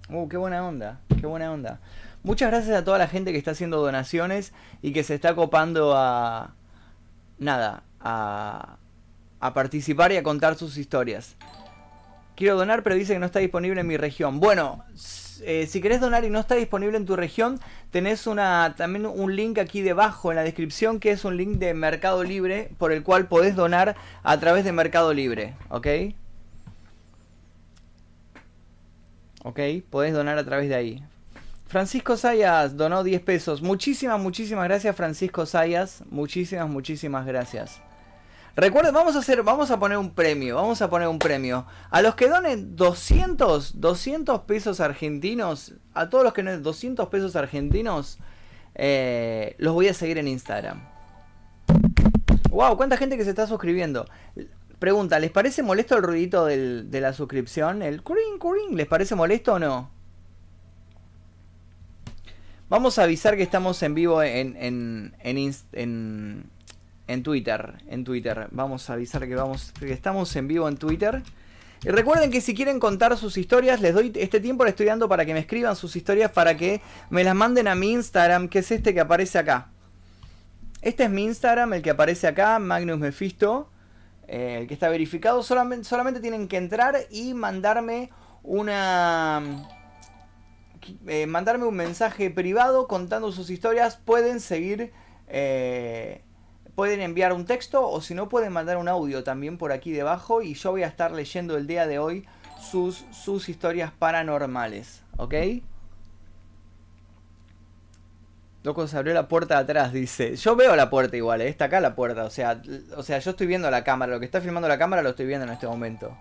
Uh, 0.08 0.28
qué 0.28 0.36
buena 0.36 0.66
onda, 0.66 1.00
qué 1.20 1.26
buena 1.26 1.52
onda. 1.52 1.80
Muchas 2.22 2.50
gracias 2.50 2.76
a 2.76 2.84
toda 2.84 2.98
la 2.98 3.08
gente 3.08 3.32
que 3.32 3.38
está 3.38 3.50
haciendo 3.50 3.80
donaciones 3.80 4.52
y 4.82 4.92
que 4.92 5.02
se 5.02 5.14
está 5.14 5.34
copando 5.34 5.94
a... 5.96 6.54
Nada, 7.38 7.82
a, 8.00 8.76
a 9.40 9.54
participar 9.54 10.12
y 10.12 10.16
a 10.16 10.22
contar 10.22 10.54
sus 10.54 10.76
historias. 10.78 11.36
Quiero 12.36 12.56
donar, 12.56 12.82
pero 12.82 12.94
dice 12.94 13.12
que 13.12 13.18
no 13.18 13.26
está 13.26 13.40
disponible 13.40 13.80
en 13.80 13.86
mi 13.86 13.96
región. 13.96 14.40
Bueno, 14.40 14.84
eh, 15.44 15.66
si 15.68 15.80
querés 15.80 16.00
donar 16.00 16.24
y 16.24 16.30
no 16.30 16.40
está 16.40 16.54
disponible 16.54 16.96
en 16.96 17.06
tu 17.06 17.16
región, 17.16 17.60
tenés 17.90 18.26
una, 18.26 18.74
también 18.76 19.06
un 19.06 19.34
link 19.34 19.58
aquí 19.58 19.82
debajo 19.82 20.30
en 20.30 20.36
la 20.36 20.42
descripción 20.42 21.00
que 21.00 21.10
es 21.10 21.24
un 21.24 21.36
link 21.36 21.58
de 21.58 21.74
Mercado 21.74 22.22
Libre 22.24 22.70
por 22.78 22.92
el 22.92 23.02
cual 23.02 23.28
podés 23.28 23.56
donar 23.56 23.96
a 24.22 24.40
través 24.40 24.64
de 24.64 24.72
Mercado 24.72 25.12
Libre, 25.12 25.54
¿ok? 25.68 25.86
Ok, 29.44 29.60
podés 29.90 30.14
donar 30.14 30.38
a 30.38 30.44
través 30.44 30.68
de 30.68 30.74
ahí. 30.74 31.02
Francisco 31.66 32.16
Sayas 32.16 32.76
donó 32.76 33.02
10 33.02 33.20
pesos. 33.22 33.60
Muchísimas, 33.60 34.20
muchísimas 34.20 34.64
gracias 34.64 34.94
Francisco 34.94 35.44
Sayas. 35.44 36.02
Muchísimas, 36.10 36.68
muchísimas 36.68 37.26
gracias. 37.26 37.80
Recuerden, 38.56 38.94
vamos 38.94 39.16
a 39.16 39.18
hacer, 39.18 39.42
vamos 39.42 39.70
a 39.72 39.80
poner 39.80 39.98
un 39.98 40.10
premio, 40.10 40.54
vamos 40.56 40.80
a 40.80 40.88
poner 40.88 41.08
un 41.08 41.18
premio. 41.18 41.66
A 41.90 42.02
los 42.02 42.14
que 42.14 42.28
donen 42.28 42.76
200, 42.76 43.80
200 43.80 44.42
pesos 44.42 44.78
argentinos, 44.78 45.74
a 45.92 46.08
todos 46.08 46.22
los 46.22 46.32
que 46.32 46.42
donen 46.42 46.62
200 46.62 47.08
pesos 47.08 47.34
argentinos, 47.34 48.18
eh, 48.76 49.56
los 49.58 49.74
voy 49.74 49.88
a 49.88 49.94
seguir 49.94 50.18
en 50.18 50.28
Instagram. 50.28 50.80
Wow, 52.50 52.76
cuánta 52.76 52.96
gente 52.96 53.16
que 53.16 53.24
se 53.24 53.30
está 53.30 53.48
suscribiendo. 53.48 54.06
Pregunta, 54.78 55.18
¿les 55.18 55.32
parece 55.32 55.64
molesto 55.64 55.96
el 55.96 56.04
ruidito 56.04 56.46
de 56.46 57.00
la 57.00 57.12
suscripción? 57.12 57.82
El 57.82 58.02
curing, 58.02 58.38
curing, 58.38 58.76
¿les 58.76 58.86
parece 58.86 59.16
molesto 59.16 59.54
o 59.54 59.58
no? 59.58 59.90
Vamos 62.68 62.98
a 62.98 63.02
avisar 63.02 63.36
que 63.36 63.42
estamos 63.42 63.82
en 63.82 63.94
vivo 63.94 64.22
en, 64.22 64.56
en, 64.56 65.14
en, 65.20 65.54
en, 65.72 66.50
Twitter. 67.22 67.82
En 67.88 68.04
Twitter. 68.04 68.48
Vamos 68.50 68.88
a 68.90 68.94
avisar 68.94 69.26
que, 69.26 69.34
vamos, 69.34 69.72
que 69.78 69.92
estamos 69.92 70.34
en 70.36 70.48
vivo 70.48 70.68
en 70.68 70.76
Twitter. 70.76 71.22
Y 71.84 71.88
recuerden 71.90 72.30
que 72.30 72.40
si 72.40 72.54
quieren 72.54 72.80
contar 72.80 73.16
sus 73.16 73.36
historias, 73.36 73.80
les 73.80 73.94
doy 73.94 74.12
este 74.16 74.40
tiempo, 74.40 74.64
les 74.64 74.72
estoy 74.72 74.86
dando 74.86 75.08
para 75.08 75.26
que 75.26 75.34
me 75.34 75.40
escriban 75.40 75.76
sus 75.76 75.96
historias, 75.96 76.30
para 76.30 76.56
que 76.56 76.80
me 77.10 77.24
las 77.24 77.34
manden 77.34 77.68
a 77.68 77.74
mi 77.74 77.92
Instagram, 77.92 78.48
que 78.48 78.60
es 78.60 78.70
este 78.70 78.94
que 78.94 79.00
aparece 79.00 79.38
acá. 79.38 79.68
Este 80.80 81.04
es 81.04 81.10
mi 81.10 81.24
Instagram, 81.24 81.74
el 81.74 81.82
que 81.82 81.90
aparece 81.90 82.26
acá, 82.26 82.58
Magnus 82.58 82.98
Mephisto, 82.98 83.70
eh, 84.28 84.58
el 84.60 84.66
que 84.66 84.74
está 84.74 84.88
verificado. 84.88 85.42
Solamente, 85.42 85.84
solamente 85.84 86.20
tienen 86.20 86.48
que 86.48 86.56
entrar 86.56 86.96
y 87.10 87.34
mandarme 87.34 88.10
una 88.42 89.42
eh, 91.06 91.26
mandarme 91.26 91.64
un 91.64 91.74
mensaje 91.74 92.30
privado 92.30 92.86
contando 92.88 93.32
sus 93.32 93.50
historias, 93.50 93.96
pueden 93.96 94.40
seguir, 94.40 94.92
eh, 95.28 96.22
pueden 96.74 97.00
enviar 97.00 97.32
un 97.32 97.44
texto 97.44 97.88
o 97.88 98.00
si 98.00 98.14
no 98.14 98.28
pueden 98.28 98.52
mandar 98.52 98.76
un 98.76 98.88
audio 98.88 99.24
también 99.24 99.58
por 99.58 99.72
aquí 99.72 99.92
debajo 99.92 100.42
y 100.42 100.54
yo 100.54 100.72
voy 100.72 100.82
a 100.82 100.88
estar 100.88 101.12
leyendo 101.12 101.56
el 101.56 101.66
día 101.66 101.86
de 101.86 101.98
hoy 101.98 102.26
sus, 102.60 103.04
sus 103.12 103.48
historias 103.48 103.92
paranormales, 103.92 105.02
¿ok? 105.16 105.34
Loco, 108.64 108.88
se 108.88 108.96
abrió 108.96 109.12
la 109.12 109.28
puerta 109.28 109.56
de 109.56 109.60
atrás, 109.60 109.92
dice. 109.92 110.36
Yo 110.36 110.56
veo 110.56 110.74
la 110.74 110.88
puerta 110.88 111.14
igual, 111.18 111.42
¿eh? 111.42 111.48
está 111.48 111.66
acá 111.66 111.80
la 111.80 111.94
puerta. 111.94 112.24
O 112.24 112.30
sea, 112.30 112.62
o 112.96 113.02
sea, 113.02 113.18
yo 113.18 113.32
estoy 113.32 113.46
viendo 113.46 113.70
la 113.70 113.84
cámara. 113.84 114.12
Lo 114.12 114.20
que 114.20 114.24
está 114.24 114.40
filmando 114.40 114.68
la 114.68 114.78
cámara 114.78 115.02
lo 115.02 115.10
estoy 115.10 115.26
viendo 115.26 115.44
en 115.44 115.52
este 115.52 115.66
momento. 115.66 116.16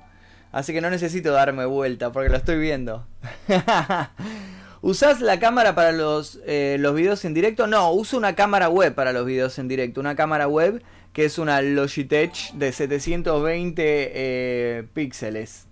Así 0.52 0.74
que 0.74 0.82
no 0.82 0.90
necesito 0.90 1.32
darme 1.32 1.66
vuelta 1.66 2.12
porque 2.12 2.30
lo 2.30 2.36
estoy 2.36 2.60
viendo. 2.60 3.08
¿Usás 4.84 5.22
la 5.22 5.40
cámara 5.40 5.76
para 5.76 5.94
los, 5.94 6.42
eh, 6.46 6.76
los 6.78 6.94
videos 6.94 7.24
en 7.24 7.34
directo? 7.34 7.68
No, 7.68 7.94
uso 7.94 8.18
una 8.18 8.36
cámara 8.36 8.68
web 8.68 8.94
para 8.94 9.14
los 9.14 9.26
videos 9.26 9.58
en 9.58 9.70
directo. 9.70 10.02
Una 10.02 10.18
cámara 10.18 10.50
web 10.50 10.84
que 11.14 11.24
es 11.24 11.38
una 11.38 11.62
Logitech 11.62 12.52
de 12.52 12.74
720 12.74 13.84
eh, 14.14 14.84
píxeles. 14.94 15.68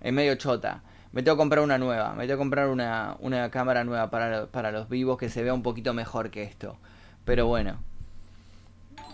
En 0.00 0.14
medio 0.14 0.36
chota. 0.36 0.82
Me 1.12 1.22
tengo 1.22 1.36
que 1.36 1.40
comprar 1.40 1.62
una 1.62 1.76
nueva. 1.76 2.14
Me 2.14 2.26
tengo 2.26 2.38
que 2.38 2.44
comprar 2.44 2.68
una, 2.68 3.50
cámara 3.50 3.84
nueva 3.84 4.08
para, 4.08 4.46
para, 4.46 4.72
los 4.72 4.88
vivos 4.88 5.18
que 5.18 5.28
se 5.28 5.42
vea 5.42 5.52
un 5.52 5.62
poquito 5.62 5.92
mejor 5.92 6.30
que 6.30 6.42
esto. 6.42 6.78
Pero 7.26 7.46
bueno. 7.46 7.76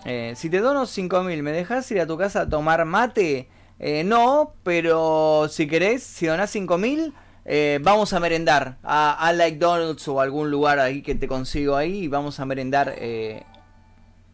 Eh, 0.05 0.35
si 0.37 0.51
te 0.51 0.61
dono 0.61 0.87
5000, 0.87 1.43
¿me 1.43 1.51
dejas 1.51 1.91
ir 1.91 2.01
a 2.01 2.07
tu 2.07 2.17
casa 2.17 2.43
a 2.43 2.49
tomar 2.49 2.85
mate? 2.85 3.49
Eh, 3.81 4.05
no, 4.05 4.55
pero 4.63 5.49
si 5.51 5.67
querés, 5.67 6.05
si 6.05 6.27
donás 6.27 6.51
5000, 6.51 7.13
eh, 7.45 7.81
vamos 7.83 8.13
a 8.13 8.21
merendar 8.21 8.79
a, 8.83 9.15
a, 9.15 9.33
Like 9.33 9.65
o 9.65 10.21
algún 10.21 10.51
lugar 10.51 10.79
ahí 10.79 11.03
que 11.03 11.15
te 11.15 11.27
consigo 11.27 11.77
ahí 11.77 12.05
y 12.05 12.09
vamos 12.09 12.41
a 12.41 12.47
merendar. 12.47 12.95
Eh, 12.99 13.43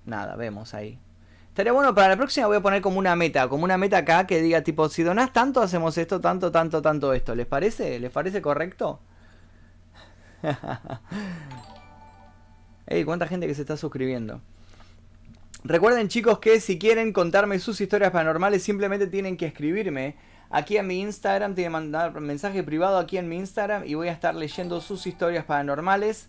nada, 0.04 0.36
vemos 0.36 0.74
ahí. 0.74 0.98
Estaría 1.48 1.72
bueno, 1.72 1.94
para 1.94 2.10
la 2.10 2.16
próxima 2.16 2.46
voy 2.46 2.58
a 2.58 2.60
poner 2.60 2.82
como 2.82 2.98
una 2.98 3.16
meta, 3.16 3.48
como 3.48 3.64
una 3.64 3.78
meta 3.78 3.98
acá 3.98 4.26
que 4.26 4.40
diga 4.40 4.62
tipo, 4.62 4.88
si 4.88 5.02
donás 5.02 5.32
tanto, 5.32 5.60
hacemos 5.60 5.98
esto, 5.98 6.20
tanto, 6.20 6.52
tanto, 6.52 6.82
tanto 6.82 7.12
esto. 7.12 7.34
¿Les 7.34 7.46
parece? 7.46 7.98
¿Les 7.98 8.12
parece 8.12 8.40
correcto? 8.40 9.00
Ey, 12.86 13.04
cuánta 13.04 13.26
gente 13.26 13.46
que 13.46 13.54
se 13.54 13.62
está 13.62 13.76
suscribiendo. 13.76 14.40
Recuerden 15.64 16.08
chicos 16.08 16.38
que 16.38 16.60
si 16.60 16.78
quieren 16.78 17.12
contarme 17.12 17.58
sus 17.58 17.80
historias 17.80 18.12
paranormales 18.12 18.62
simplemente 18.62 19.08
tienen 19.08 19.36
que 19.36 19.46
escribirme 19.46 20.16
aquí 20.50 20.76
en 20.76 20.86
mi 20.86 21.00
Instagram, 21.00 21.54
tienen 21.54 21.70
que 21.70 21.72
mandar 21.72 22.20
mensaje 22.20 22.62
privado 22.62 22.98
aquí 22.98 23.18
en 23.18 23.28
mi 23.28 23.36
Instagram 23.36 23.84
y 23.84 23.94
voy 23.94 24.08
a 24.08 24.12
estar 24.12 24.34
leyendo 24.34 24.80
sus 24.80 25.06
historias 25.06 25.44
paranormales. 25.44 26.28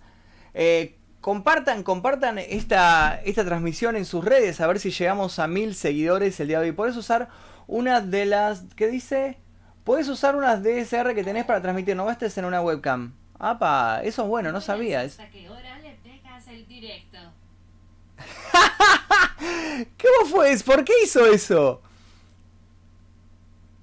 Eh, 0.53 0.97
compartan, 1.21 1.83
compartan 1.83 2.37
esta, 2.37 3.21
esta 3.23 3.45
transmisión 3.45 3.95
en 3.95 4.05
sus 4.05 4.23
redes 4.23 4.61
a 4.61 4.67
ver 4.67 4.79
si 4.79 4.91
llegamos 4.91 5.39
a 5.39 5.47
mil 5.47 5.75
seguidores 5.75 6.39
el 6.39 6.47
día 6.47 6.59
de 6.59 6.69
hoy. 6.69 6.75
Puedes 6.75 6.97
usar 6.97 7.29
una 7.67 8.01
de 8.01 8.25
las... 8.25 8.63
¿Qué 8.75 8.87
dice? 8.87 9.37
Puedes 9.83 10.07
usar 10.09 10.35
unas 10.35 10.61
DSR 10.63 11.15
que 11.15 11.23
tenés 11.23 11.45
para 11.45 11.61
transmitir, 11.61 11.95
no 11.95 12.05
gastes 12.05 12.37
en 12.37 12.45
una 12.45 12.61
webcam. 12.61 13.13
¡Apa! 13.39 14.01
Eso 14.03 14.23
es 14.23 14.27
bueno, 14.27 14.51
no 14.51 14.59
sabía. 14.59 15.01
¿Hasta 15.01 15.29
qué 15.29 15.49
hora 15.49 15.79
le 15.79 15.97
dejas 16.03 16.47
el 16.47 16.67
directo? 16.67 17.17
¿Cómo 19.39 20.29
fue? 20.29 20.57
¿Por 20.65 20.83
qué 20.83 20.93
hizo 21.03 21.25
eso? 21.25 21.81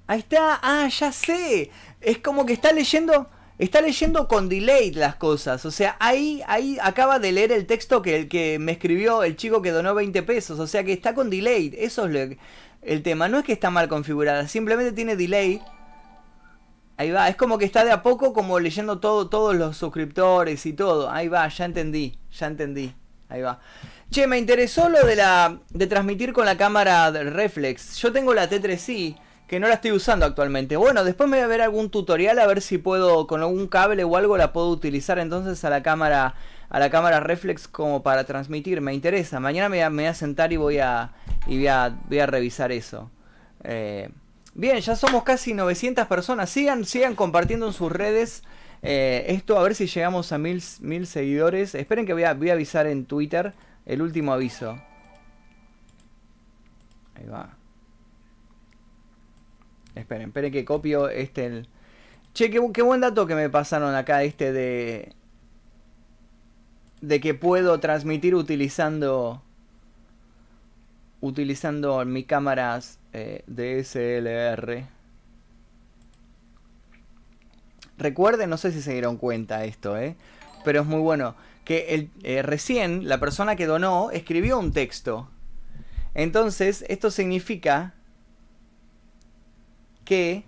Ahí 0.06 0.20
está. 0.20 0.58
Ah, 0.62 0.88
ya 0.88 1.12
sé. 1.12 1.70
Es 2.00 2.18
como 2.18 2.46
que 2.46 2.52
está 2.52 2.72
leyendo. 2.72 3.28
Está 3.58 3.80
leyendo 3.80 4.28
con 4.28 4.48
delay 4.50 4.92
las 4.92 5.16
cosas. 5.16 5.64
O 5.64 5.70
sea, 5.70 5.96
ahí, 5.98 6.42
ahí 6.46 6.76
acaba 6.82 7.18
de 7.18 7.32
leer 7.32 7.52
el 7.52 7.66
texto 7.66 8.02
que, 8.02 8.14
el 8.16 8.28
que 8.28 8.58
me 8.58 8.72
escribió 8.72 9.22
el 9.22 9.36
chico 9.36 9.62
que 9.62 9.70
donó 9.70 9.94
20 9.94 10.22
pesos. 10.25 10.58
O 10.58 10.66
sea 10.66 10.84
que 10.84 10.92
está 10.92 11.14
con 11.14 11.30
delay. 11.30 11.75
Eso 11.78 12.06
es 12.06 12.36
el 12.82 13.02
tema. 13.02 13.28
No 13.28 13.38
es 13.38 13.44
que 13.44 13.52
está 13.52 13.70
mal 13.70 13.88
configurada. 13.88 14.46
Simplemente 14.46 14.92
tiene 14.92 15.16
delay. 15.16 15.62
Ahí 16.98 17.10
va. 17.10 17.28
Es 17.28 17.36
como 17.36 17.56
que 17.56 17.64
está 17.64 17.84
de 17.84 17.92
a 17.92 18.02
poco 18.02 18.32
como 18.32 18.60
leyendo 18.60 18.98
todo, 19.00 19.28
todos 19.28 19.56
los 19.56 19.76
suscriptores 19.76 20.66
y 20.66 20.75
todo. 20.75 21.10
Ahí 21.10 21.28
va. 21.28 21.48
Ya 21.48 21.64
entendí. 21.64 22.18
Ya 22.38 22.46
entendí. 22.48 22.94
Ahí 23.28 23.40
va. 23.40 23.58
Che, 24.10 24.26
me 24.26 24.38
interesó 24.38 24.88
lo 24.88 25.04
de 25.04 25.16
la 25.16 25.58
de 25.70 25.86
transmitir 25.86 26.32
con 26.32 26.44
la 26.44 26.56
cámara 26.56 27.10
de 27.10 27.25
reflex. 27.25 27.96
Yo 27.96 28.12
tengo 28.12 28.34
la 28.34 28.48
T3i 28.48 29.16
que 29.46 29.60
no 29.60 29.68
la 29.68 29.74
estoy 29.74 29.92
usando 29.92 30.26
actualmente. 30.26 30.76
Bueno, 30.76 31.04
después 31.04 31.28
me 31.28 31.36
voy 31.36 31.44
a 31.44 31.48
ver 31.48 31.62
algún 31.62 31.90
tutorial 31.90 32.38
a 32.38 32.46
ver 32.46 32.60
si 32.60 32.78
puedo 32.78 33.26
con 33.26 33.40
algún 33.40 33.68
cable 33.68 34.02
o 34.04 34.16
algo 34.16 34.36
la 34.36 34.52
puedo 34.52 34.68
utilizar 34.70 35.18
entonces 35.18 35.64
a 35.64 35.70
la 35.70 35.82
cámara 35.82 36.34
a 36.68 36.80
la 36.80 36.90
cámara 36.90 37.20
reflex 37.20 37.68
como 37.68 38.02
para 38.02 38.24
transmitir. 38.24 38.80
Me 38.80 38.92
interesa. 38.92 39.38
Mañana 39.38 39.68
me, 39.68 39.88
voy 39.88 40.04
a 40.04 40.14
sentar 40.14 40.52
y 40.52 40.56
voy 40.56 40.78
a 40.78 41.12
y 41.46 41.58
voy 41.58 41.68
a, 41.68 41.96
voy 42.08 42.18
a 42.18 42.26
revisar 42.26 42.72
eso. 42.72 43.10
Eh, 43.62 44.10
bien, 44.54 44.78
ya 44.80 44.96
somos 44.96 45.22
casi 45.22 45.54
900 45.54 46.06
personas. 46.06 46.50
Sigan 46.50 46.84
sigan 46.84 47.14
compartiendo 47.14 47.68
en 47.68 47.72
sus 47.72 47.92
redes. 47.92 48.42
Eh, 48.82 49.26
esto 49.28 49.58
a 49.58 49.62
ver 49.62 49.74
si 49.74 49.86
llegamos 49.86 50.32
a 50.32 50.38
mil, 50.38 50.62
mil 50.80 51.06
seguidores. 51.06 51.74
Esperen 51.74 52.04
que 52.04 52.12
voy 52.12 52.24
a, 52.24 52.34
voy 52.34 52.50
a 52.50 52.54
avisar 52.54 52.86
en 52.86 53.06
Twitter 53.06 53.54
el 53.86 54.02
último 54.02 54.32
aviso. 54.32 54.76
Ahí 57.14 57.26
va. 57.26 57.56
Esperen, 59.96 60.28
esperen 60.28 60.52
que 60.52 60.64
copio 60.64 61.08
este. 61.08 61.46
El... 61.46 61.68
Che, 62.34 62.50
qué, 62.50 62.82
buen 62.82 63.00
dato 63.00 63.26
que 63.26 63.34
me 63.34 63.48
pasaron 63.48 63.94
acá 63.94 64.22
este 64.22 64.52
de... 64.52 65.12
De 67.00 67.20
que 67.20 67.34
puedo 67.34 67.80
transmitir 67.80 68.34
utilizando... 68.34 69.42
Utilizando 71.20 72.04
mis 72.04 72.26
cámaras 72.26 72.98
eh, 73.14 73.42
DSLR. 73.46 74.86
Recuerden, 77.96 78.50
no 78.50 78.58
sé 78.58 78.70
si 78.72 78.82
se 78.82 78.92
dieron 78.92 79.16
cuenta 79.16 79.64
esto, 79.64 79.96
¿eh? 79.96 80.14
Pero 80.62 80.82
es 80.82 80.86
muy 80.86 81.00
bueno 81.00 81.34
que 81.64 81.94
el, 81.94 82.10
eh, 82.22 82.42
recién 82.42 83.08
la 83.08 83.18
persona 83.18 83.56
que 83.56 83.64
donó 83.64 84.10
escribió 84.10 84.58
un 84.58 84.72
texto. 84.72 85.30
Entonces, 86.12 86.84
esto 86.88 87.10
significa 87.10 87.95
que... 90.06 90.44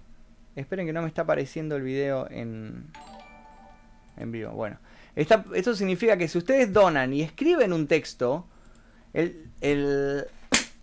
Esperen 0.56 0.86
que 0.86 0.94
no 0.94 1.02
me 1.02 1.08
está 1.08 1.22
apareciendo 1.22 1.76
el 1.76 1.82
video 1.82 2.26
en, 2.30 2.86
en 4.16 4.32
vivo. 4.32 4.50
Bueno, 4.52 4.78
esto 5.14 5.74
significa 5.76 6.16
que 6.16 6.26
si 6.26 6.38
ustedes 6.38 6.72
donan 6.72 7.12
y 7.12 7.22
escriben 7.22 7.72
un 7.72 7.86
texto, 7.86 8.46
el, 9.12 9.50
el, 9.60 10.24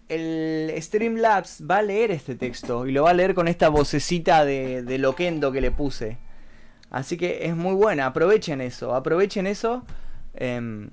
el 0.08 0.74
Streamlabs 0.82 1.64
va 1.70 1.78
a 1.78 1.82
leer 1.82 2.12
este 2.12 2.36
texto 2.36 2.88
y 2.88 2.94
lo 2.94 3.04
va 3.04 3.10
a 3.10 3.14
leer 3.14 3.34
con 3.34 3.50
esta 3.50 3.68
vocecita 3.68 4.46
de, 4.46 4.82
de 4.84 4.98
loquendo 4.98 5.52
que 5.52 5.60
le 5.60 5.72
puse. 5.72 6.20
Así 6.90 7.18
que 7.18 7.46
es 7.46 7.58
muy 7.58 7.74
buena, 7.74 8.06
aprovechen 8.06 8.62
eso, 8.62 8.96
aprovechen 8.96 9.48
eso. 9.48 9.84
Em, 10.36 10.90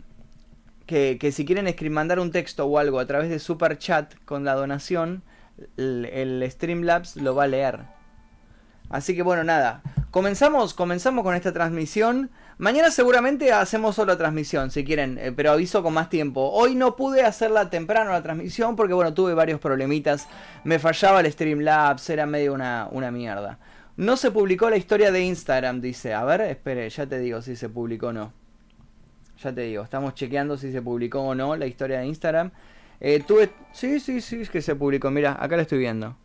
que, 0.87 1.33
si 1.33 1.45
quieren 1.45 1.75
mandar 1.93 2.21
un 2.21 2.31
texto 2.31 2.67
o 2.67 2.79
algo 2.79 2.99
a 2.99 3.07
través 3.07 3.31
de 3.31 3.39
Super 3.39 3.79
Chat 3.79 4.15
con 4.25 4.45
la 4.45 4.55
donación, 4.55 5.23
el, 5.77 6.45
Streamlabs 6.51 7.17
lo 7.17 7.35
va 7.35 7.45
a 7.45 7.49
leer. 7.49 7.81
Así 8.91 9.15
que 9.15 9.23
bueno, 9.23 9.45
nada. 9.45 9.83
Comenzamos, 10.11 10.75
comenzamos 10.75 11.25
con 11.25 11.35
esta 11.35 11.53
transmisión. 11.53 12.31
Mañana 12.59 12.91
seguramente 12.91 13.53
hacemos 13.53 13.99
otra 13.99 14.19
transmisión, 14.19 14.71
si 14.71 14.85
quieren, 14.85 15.19
eh, 15.19 15.33
pero 15.33 15.53
aviso 15.53 15.83
con 15.83 15.95
más 15.95 16.11
tiempo. 16.11 16.51
Hoy 16.53 16.75
no 16.75 16.97
pude 16.97 17.25
hacerla 17.25 17.71
temprano 17.71 18.13
la 18.13 18.23
transmisión 18.23 18.77
porque 18.77 18.93
bueno, 18.93 19.15
tuve 19.15 19.35
varios 19.35 19.59
problemitas. 19.59 20.29
Me 20.65 20.79
fallaba 20.79 21.21
el 21.21 21.33
Streamlabs, 21.33 22.11
era 22.11 22.27
medio 22.27 22.53
una, 22.53 22.89
una 22.91 23.11
mierda. 23.11 23.59
No 23.97 24.17
se 24.17 24.31
publicó 24.31 24.71
la 24.71 24.77
historia 24.77 25.11
de 25.13 25.23
Instagram, 25.23 25.81
dice. 25.81 26.15
A 26.15 26.25
ver, 26.25 26.43
espere, 26.43 26.89
ya 26.89 27.07
te 27.07 27.19
digo 27.19 27.43
si 27.43 27.57
se 27.57 27.69
publicó 27.69 28.09
o 28.09 28.13
no. 28.13 28.33
Ya 29.43 29.53
te 29.53 29.63
digo, 29.63 29.83
estamos 29.83 30.15
chequeando 30.15 30.57
si 30.57 30.73
se 30.73 30.81
publicó 30.83 31.21
o 31.21 31.35
no 31.35 31.57
la 31.57 31.67
historia 31.67 31.99
de 31.99 32.07
Instagram. 32.07 32.53
Eh, 33.05 33.21
tuve... 33.27 33.51
Sí, 33.73 33.99
sí, 33.99 34.21
sí, 34.21 34.43
es 34.43 34.49
que 34.49 34.63
se 34.63 34.77
publicó. 34.77 35.11
Mira, 35.11 35.37
acá 35.39 35.57
la 35.57 35.63
estoy 35.63 35.79
viendo. 35.79 36.17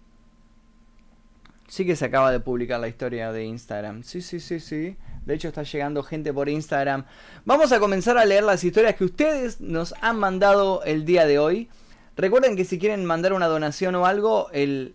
Sí 1.68 1.86
que 1.88 1.96
se 1.96 2.06
acaba 2.06 2.32
de 2.32 2.40
publicar 2.40 2.80
la 2.80 2.88
historia 2.88 3.32
de 3.32 3.46
Instagram. 3.46 4.04
Sí, 4.04 4.22
sí, 4.22 4.40
sí, 4.40 4.60
sí. 4.60 4.96
De 5.26 5.34
hecho 5.34 5.48
está 5.48 5.64
llegando 5.64 6.04
gente 6.04 6.32
por 6.32 6.50
Instagram. 6.50 7.06
Vamos 7.46 7.72
a 7.72 7.80
comenzar 7.80 8.18
a 8.20 8.26
leer 8.26 8.44
las 8.44 8.64
historias 8.64 8.96
que 8.96 9.06
ustedes 9.06 9.60
nos 9.60 9.96
han 10.02 10.20
mandado 10.20 10.84
el 10.84 11.04
día 11.04 11.26
de 11.26 11.40
hoy. 11.40 11.68
Recuerden 12.16 12.56
que 12.56 12.64
si 12.64 12.78
quieren 12.78 13.04
mandar 13.06 13.34
una 13.34 13.48
donación 13.48 13.96
o 13.96 14.06
algo, 14.06 14.50
el, 14.52 14.94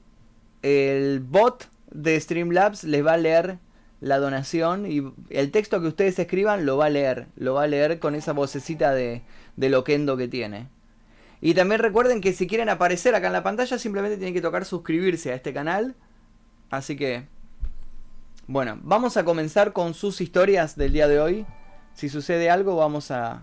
el 0.62 1.18
bot 1.18 1.68
de 1.90 2.18
Streamlabs 2.18 2.84
les 2.84 3.04
va 3.04 3.14
a 3.14 3.18
leer 3.18 3.58
la 4.00 4.18
donación 4.18 4.90
y 4.90 5.02
el 5.30 5.50
texto 5.50 5.80
que 5.80 5.88
ustedes 5.88 6.16
escriban 6.18 6.64
lo 6.64 6.76
va 6.76 6.86
a 6.86 6.90
leer. 6.90 7.26
Lo 7.34 7.54
va 7.54 7.64
a 7.64 7.66
leer 7.66 7.98
con 7.98 8.14
esa 8.14 8.32
vocecita 8.32 8.94
de, 8.94 9.22
de 9.56 9.68
loquendo 9.68 10.16
que 10.16 10.28
tiene. 10.28 10.68
Y 11.42 11.52
también 11.52 11.80
recuerden 11.80 12.22
que 12.22 12.32
si 12.32 12.46
quieren 12.46 12.70
aparecer 12.70 13.14
acá 13.14 13.26
en 13.26 13.34
la 13.34 13.42
pantalla 13.42 13.76
simplemente 13.76 14.16
tienen 14.16 14.32
que 14.32 14.40
tocar 14.40 14.64
suscribirse 14.64 15.32
a 15.32 15.34
este 15.34 15.52
canal 15.52 15.94
Así 16.72 16.96
que, 16.96 17.26
bueno, 18.46 18.78
vamos 18.82 19.18
a 19.18 19.24
comenzar 19.26 19.74
con 19.74 19.92
sus 19.92 20.22
historias 20.22 20.74
del 20.74 20.94
día 20.94 21.06
de 21.06 21.20
hoy. 21.20 21.46
Si 21.92 22.08
sucede 22.08 22.48
algo, 22.48 22.76
vamos 22.76 23.10
a, 23.10 23.42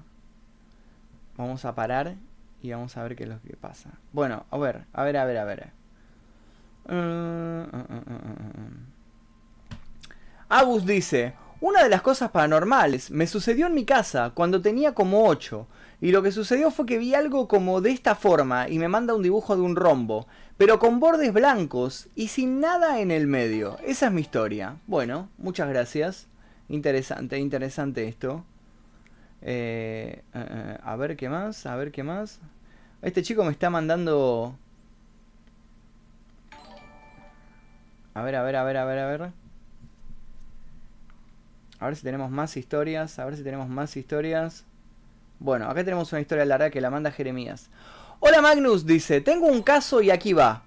vamos 1.38 1.64
a 1.64 1.76
parar 1.76 2.16
y 2.64 2.72
vamos 2.72 2.98
a 2.98 3.04
ver 3.04 3.16
qué 3.16 3.24
es 3.24 3.30
lo 3.30 3.40
que 3.44 3.56
pasa. 3.56 3.92
Bueno, 4.14 4.48
a 4.50 4.58
ver, 4.58 4.86
a 4.94 5.04
ver, 5.04 5.18
a 5.18 5.26
ver, 5.26 5.38
a 5.38 5.46
ver. 5.46 5.70
Agus 10.50 10.88
dice, 10.88 11.36
una 11.62 11.84
de 11.84 11.90
las 11.90 12.02
cosas 12.02 12.32
paranormales 12.32 13.12
me 13.12 13.28
sucedió 13.28 13.68
en 13.68 13.74
mi 13.74 13.86
casa 13.86 14.32
cuando 14.34 14.62
tenía 14.62 14.94
como 14.94 15.28
8. 15.28 15.68
Y 16.02 16.12
lo 16.12 16.24
que 16.24 16.32
sucedió 16.32 16.72
fue 16.72 16.86
que 16.86 16.98
vi 16.98 17.14
algo 17.14 17.50
como 17.50 17.82
de 17.82 17.92
esta 17.92 18.16
forma 18.16 18.70
y 18.70 18.80
me 18.80 18.88
manda 18.88 19.14
un 19.14 19.22
dibujo 19.22 19.56
de 19.56 19.62
un 19.62 19.76
rombo 19.76 20.28
pero 20.60 20.78
con 20.78 21.00
bordes 21.00 21.32
blancos 21.32 22.10
y 22.16 22.28
sin 22.28 22.60
nada 22.60 23.00
en 23.00 23.12
el 23.12 23.28
medio. 23.28 23.78
Esa 23.80 24.08
es 24.08 24.12
mi 24.12 24.20
historia. 24.20 24.76
Bueno, 24.88 25.30
muchas 25.38 25.70
gracias. 25.70 26.28
Interesante, 26.68 27.40
interesante 27.40 28.10
esto. 28.10 28.44
Eh, 29.42 30.22
eh, 30.34 30.48
eh, 30.50 30.78
a 30.84 30.98
ver 30.98 31.16
qué 31.16 31.30
más, 31.30 31.66
a 31.66 31.78
ver 31.78 31.94
qué 31.94 32.04
más. 32.04 32.42
Este 33.02 33.24
chico 33.24 33.46
me 33.46 33.52
está 33.52 33.70
mandando... 33.70 34.54
A 38.14 38.22
ver, 38.22 38.36
a 38.36 38.44
ver, 38.44 38.58
a 38.58 38.64
ver, 38.66 38.76
a 38.76 38.84
ver, 38.84 39.00
a 39.00 39.08
ver. 39.08 39.32
A 41.80 41.86
ver 41.86 41.96
si 41.96 42.04
tenemos 42.04 42.30
más 42.30 42.58
historias, 42.58 43.20
a 43.20 43.26
ver 43.26 43.38
si 43.38 43.44
tenemos 43.44 43.70
más 43.70 43.96
historias. 43.96 44.66
Bueno, 45.40 45.70
acá 45.70 45.86
tenemos 45.86 46.12
una 46.12 46.20
historia 46.20 46.44
larga 46.44 46.70
que 46.70 46.82
la 46.82 46.90
manda 46.90 47.10
Jeremías. 47.10 47.70
Hola 48.20 48.42
Magnus, 48.42 48.86
dice, 48.86 49.22
tengo 49.22 49.48
un 49.48 49.62
caso 49.62 50.02
y 50.02 50.12
aquí 50.12 50.34
va. 50.34 50.64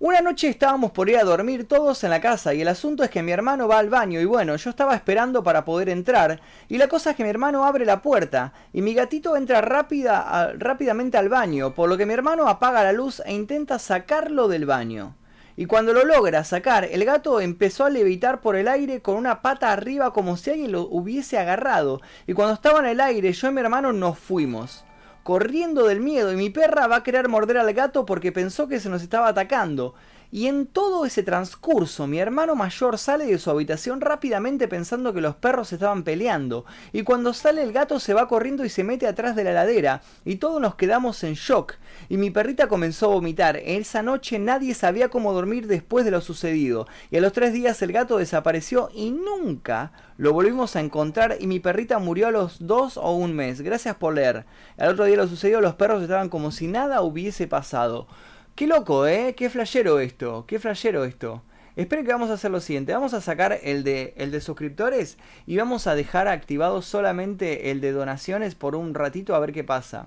Una 0.00 0.22
noche 0.22 0.48
estábamos 0.48 0.90
por 0.90 1.10
ir 1.10 1.18
a 1.18 1.24
dormir 1.24 1.68
todos 1.68 2.02
en 2.02 2.10
la 2.10 2.20
casa 2.20 2.54
y 2.54 2.62
el 2.62 2.68
asunto 2.68 3.04
es 3.04 3.10
que 3.10 3.22
mi 3.22 3.30
hermano 3.30 3.68
va 3.68 3.78
al 3.78 3.90
baño 3.90 4.20
y 4.20 4.24
bueno, 4.24 4.56
yo 4.56 4.70
estaba 4.70 4.94
esperando 4.94 5.44
para 5.44 5.66
poder 5.66 5.90
entrar 5.90 6.40
y 6.68 6.78
la 6.78 6.88
cosa 6.88 7.10
es 7.10 7.16
que 7.16 7.24
mi 7.24 7.30
hermano 7.30 7.64
abre 7.64 7.84
la 7.84 8.00
puerta 8.00 8.54
y 8.72 8.80
mi 8.80 8.94
gatito 8.94 9.36
entra 9.36 9.60
rápida, 9.60 10.54
rápidamente 10.58 11.18
al 11.18 11.28
baño, 11.28 11.74
por 11.74 11.90
lo 11.90 11.98
que 11.98 12.06
mi 12.06 12.14
hermano 12.14 12.48
apaga 12.48 12.82
la 12.82 12.92
luz 12.92 13.20
e 13.24 13.34
intenta 13.34 13.78
sacarlo 13.78 14.48
del 14.48 14.64
baño. 14.64 15.14
Y 15.56 15.66
cuando 15.66 15.92
lo 15.92 16.04
logra 16.04 16.42
sacar, 16.44 16.84
el 16.84 17.04
gato 17.04 17.40
empezó 17.40 17.84
a 17.84 17.90
levitar 17.90 18.40
por 18.40 18.56
el 18.56 18.68
aire 18.68 19.02
con 19.02 19.16
una 19.16 19.40
pata 19.40 19.72
arriba 19.72 20.12
como 20.12 20.36
si 20.36 20.50
alguien 20.50 20.72
lo 20.72 20.82
hubiese 20.82 21.38
agarrado. 21.38 22.00
Y 22.26 22.32
cuando 22.32 22.54
estaba 22.54 22.80
en 22.80 22.86
el 22.86 23.00
aire, 23.00 23.32
yo 23.32 23.48
y 23.48 23.52
mi 23.52 23.60
hermano 23.60 23.92
nos 23.92 24.18
fuimos 24.18 24.84
corriendo 25.24 25.86
del 25.86 26.00
miedo 26.00 26.32
y 26.32 26.36
mi 26.36 26.50
perra 26.50 26.86
va 26.86 26.96
a 26.96 27.02
querer 27.02 27.28
morder 27.28 27.56
al 27.56 27.72
gato 27.72 28.04
porque 28.04 28.30
pensó 28.30 28.68
que 28.68 28.78
se 28.78 28.90
nos 28.90 29.02
estaba 29.02 29.28
atacando. 29.28 29.94
Y 30.34 30.48
en 30.48 30.66
todo 30.66 31.04
ese 31.04 31.22
transcurso, 31.22 32.08
mi 32.08 32.18
hermano 32.18 32.56
mayor 32.56 32.98
sale 32.98 33.24
de 33.24 33.38
su 33.38 33.50
habitación 33.50 34.00
rápidamente 34.00 34.66
pensando 34.66 35.14
que 35.14 35.20
los 35.20 35.36
perros 35.36 35.72
estaban 35.72 36.02
peleando. 36.02 36.64
Y 36.92 37.04
cuando 37.04 37.32
sale 37.32 37.62
el 37.62 37.72
gato 37.72 38.00
se 38.00 38.14
va 38.14 38.26
corriendo 38.26 38.64
y 38.64 38.68
se 38.68 38.82
mete 38.82 39.06
atrás 39.06 39.36
de 39.36 39.44
la 39.44 39.52
ladera. 39.52 40.02
Y 40.24 40.34
todos 40.34 40.60
nos 40.60 40.74
quedamos 40.74 41.22
en 41.22 41.34
shock. 41.34 41.74
Y 42.08 42.16
mi 42.16 42.32
perrita 42.32 42.66
comenzó 42.66 43.06
a 43.06 43.14
vomitar. 43.14 43.58
Esa 43.58 44.02
noche 44.02 44.40
nadie 44.40 44.74
sabía 44.74 45.08
cómo 45.08 45.32
dormir 45.32 45.68
después 45.68 46.04
de 46.04 46.10
lo 46.10 46.20
sucedido. 46.20 46.88
Y 47.12 47.18
a 47.18 47.20
los 47.20 47.32
tres 47.32 47.52
días 47.52 47.80
el 47.82 47.92
gato 47.92 48.18
desapareció 48.18 48.90
y 48.92 49.12
nunca 49.12 49.92
lo 50.16 50.32
volvimos 50.32 50.74
a 50.74 50.80
encontrar 50.80 51.36
y 51.38 51.46
mi 51.46 51.60
perrita 51.60 52.00
murió 52.00 52.26
a 52.26 52.32
los 52.32 52.56
dos 52.66 52.96
o 52.96 53.12
un 53.12 53.36
mes. 53.36 53.60
Gracias 53.60 53.94
por 53.94 54.14
leer. 54.14 54.46
Al 54.78 54.88
otro 54.88 55.04
día 55.04 55.16
lo 55.16 55.28
sucedió, 55.28 55.60
los 55.60 55.76
perros 55.76 56.02
estaban 56.02 56.28
como 56.28 56.50
si 56.50 56.66
nada 56.66 57.02
hubiese 57.02 57.46
pasado. 57.46 58.08
Qué 58.54 58.68
loco, 58.68 59.08
¿eh? 59.08 59.34
Qué 59.36 59.50
flashero 59.50 59.98
esto. 59.98 60.44
Qué 60.46 60.60
flashero 60.60 61.04
esto. 61.04 61.42
Esperen 61.74 62.06
que 62.06 62.12
vamos 62.12 62.30
a 62.30 62.34
hacer 62.34 62.52
lo 62.52 62.60
siguiente. 62.60 62.92
Vamos 62.92 63.12
a 63.12 63.20
sacar 63.20 63.58
el 63.64 63.82
de, 63.82 64.40
suscriptores 64.40 65.18
y 65.44 65.56
vamos 65.56 65.88
a 65.88 65.96
dejar 65.96 66.28
activado 66.28 66.80
solamente 66.80 67.72
el 67.72 67.80
de 67.80 67.90
donaciones 67.90 68.54
por 68.54 68.76
un 68.76 68.94
ratito 68.94 69.34
a 69.34 69.40
ver 69.40 69.52
qué 69.52 69.64
pasa. 69.64 70.06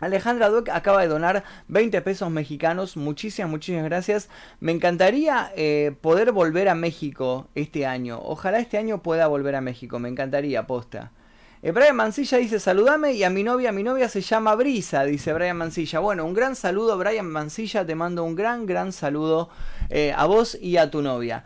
Alejandra 0.00 0.48
Dueck 0.48 0.70
acaba 0.70 1.02
de 1.02 1.06
donar 1.06 1.44
20 1.68 2.00
pesos 2.02 2.28
mexicanos. 2.32 2.96
Muchísimas, 2.96 3.48
muchísimas 3.48 3.84
gracias. 3.84 4.28
Me 4.58 4.72
encantaría 4.72 5.52
eh, 5.54 5.94
poder 6.00 6.32
volver 6.32 6.68
a 6.68 6.74
México 6.74 7.46
este 7.54 7.86
año. 7.86 8.18
Ojalá 8.24 8.58
este 8.58 8.78
año 8.78 9.04
pueda 9.04 9.28
volver 9.28 9.54
a 9.54 9.60
México. 9.60 10.00
Me 10.00 10.08
encantaría, 10.08 10.66
posta. 10.66 11.12
Eh, 11.60 11.72
Brian 11.72 11.96
Mancilla 11.96 12.38
dice, 12.38 12.60
saludame 12.60 13.14
y 13.14 13.24
a 13.24 13.30
mi 13.30 13.42
novia, 13.42 13.72
mi 13.72 13.82
novia 13.82 14.08
se 14.08 14.20
llama 14.20 14.54
Brisa, 14.54 15.02
dice 15.02 15.32
Brian 15.32 15.56
Mancilla. 15.56 15.98
Bueno, 15.98 16.24
un 16.24 16.32
gran 16.32 16.54
saludo, 16.54 16.96
Brian 16.96 17.26
Mancilla, 17.26 17.84
te 17.84 17.96
mando 17.96 18.22
un 18.22 18.36
gran, 18.36 18.64
gran 18.64 18.92
saludo 18.92 19.48
eh, 19.90 20.12
a 20.16 20.26
vos 20.26 20.56
y 20.60 20.76
a 20.76 20.88
tu 20.88 21.02
novia. 21.02 21.44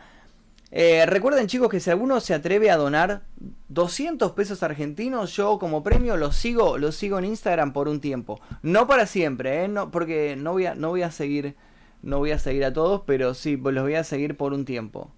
Eh, 0.71 1.07
recuerden 1.07 1.47
chicos 1.47 1.71
que 1.71 1.81
si 1.81 1.89
alguno 1.89 2.21
se 2.21 2.35
atreve 2.35 2.71
a 2.71 2.77
donar 2.77 3.23
200 3.69 4.33
pesos 4.33 4.63
argentinos, 4.63 5.35
yo 5.35 5.59
como 5.59 5.83
premio 5.83 6.19
lo 6.19 6.31
sigo, 6.31 6.77
lo 6.77 6.93
sigo 6.93 7.19
en 7.19 7.25
Instagram 7.25 7.73
por 7.73 7.89
un 7.89 8.01
tiempo. 8.01 8.39
No 8.61 8.87
para 8.87 9.07
siempre, 9.07 9.67
no, 9.69 9.91
porque 9.91 10.37
no 10.37 10.53
voy, 10.53 10.67
a, 10.67 10.75
no 10.75 10.91
voy 10.91 11.03
a 11.03 11.11
seguir, 11.11 11.57
no 12.03 12.19
voy 12.19 12.33
a 12.33 12.39
seguir 12.39 12.67
a 12.67 12.73
todos, 12.75 13.03
pero 13.07 13.33
sí, 13.33 13.57
los 13.57 13.83
voy 13.83 13.95
a 13.95 14.05
seguir 14.05 14.37
por 14.37 14.53
un 14.53 14.67
tiempo. 14.67 15.11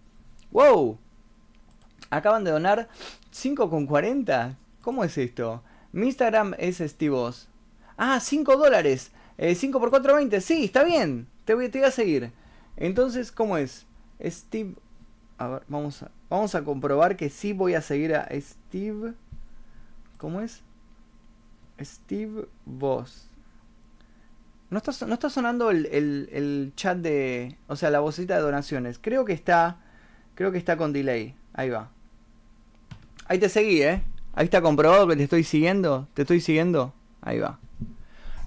¡Wow! 0.53 0.99
Acaban 2.11 2.45
de 2.45 2.53
donar 2.53 2.89
5,40. 3.33 4.57
¿Cómo 4.85 5.03
es 5.03 5.17
esto? 5.17 5.63
Mi 5.93 6.09
Instagram 6.09 6.55
es 6.59 6.77
Stevos. 6.77 7.49
Ah, 7.97 8.21
5 8.21 8.59
dólares. 8.59 9.13
5 9.39 9.79
eh, 9.79 9.81
por 9.81 9.91
4.20. 9.91 10.41
Sí, 10.41 10.65
está 10.67 10.85
bien. 10.85 11.27
Te 11.47 11.55
voy, 11.55 11.71
te 11.71 11.79
voy 11.79 11.89
a 11.89 11.91
seguir. 11.91 12.33
Entonces, 12.77 13.33
¿cómo 13.33 13.57
es? 13.57 13.87
Steve. 14.23 14.75
A 15.39 15.49
ver, 15.49 15.63
vamos 15.69 16.03
a, 16.03 16.11
vamos 16.29 16.55
a 16.55 16.63
comprobar 16.65 17.17
que 17.17 17.31
sí 17.31 17.55
voy 17.55 17.73
a 17.73 17.81
seguir 17.81 18.15
a 18.15 18.29
Steve. 18.39 19.15
¿Cómo 20.19 20.43
es? 20.43 20.63
Steve 21.81 22.47
Voss. 22.67 23.31
No 24.69 24.77
está, 24.77 25.07
no 25.07 25.15
está 25.15 25.31
sonando 25.31 25.71
el, 25.71 25.87
el, 25.87 26.29
el, 26.31 26.73
chat 26.77 26.99
de. 26.99 27.57
O 27.69 27.77
sea, 27.77 27.89
la 27.89 28.01
vocita 28.01 28.35
de 28.37 28.43
donaciones. 28.43 28.99
Creo 29.01 29.25
que 29.25 29.33
está. 29.33 29.79
Creo 30.35 30.53
que 30.53 30.59
está 30.59 30.77
con 30.77 30.93
delay. 30.93 31.35
Ahí 31.55 31.71
va. 31.71 31.91
Ahí 33.29 33.39
te 33.39 33.49
seguí, 33.49 33.81
eh. 33.81 34.03
Ahí 34.37 34.47
está 34.47 34.61
comprobado 34.61 35.07
que 35.07 35.17
te 35.17 35.25
estoy 35.25 35.45
siguiendo. 35.45 36.09
¿Te 36.15 36.23
estoy 36.23 36.41
siguiendo? 36.41 36.93
Ahí 37.23 37.39
va. 37.39 37.59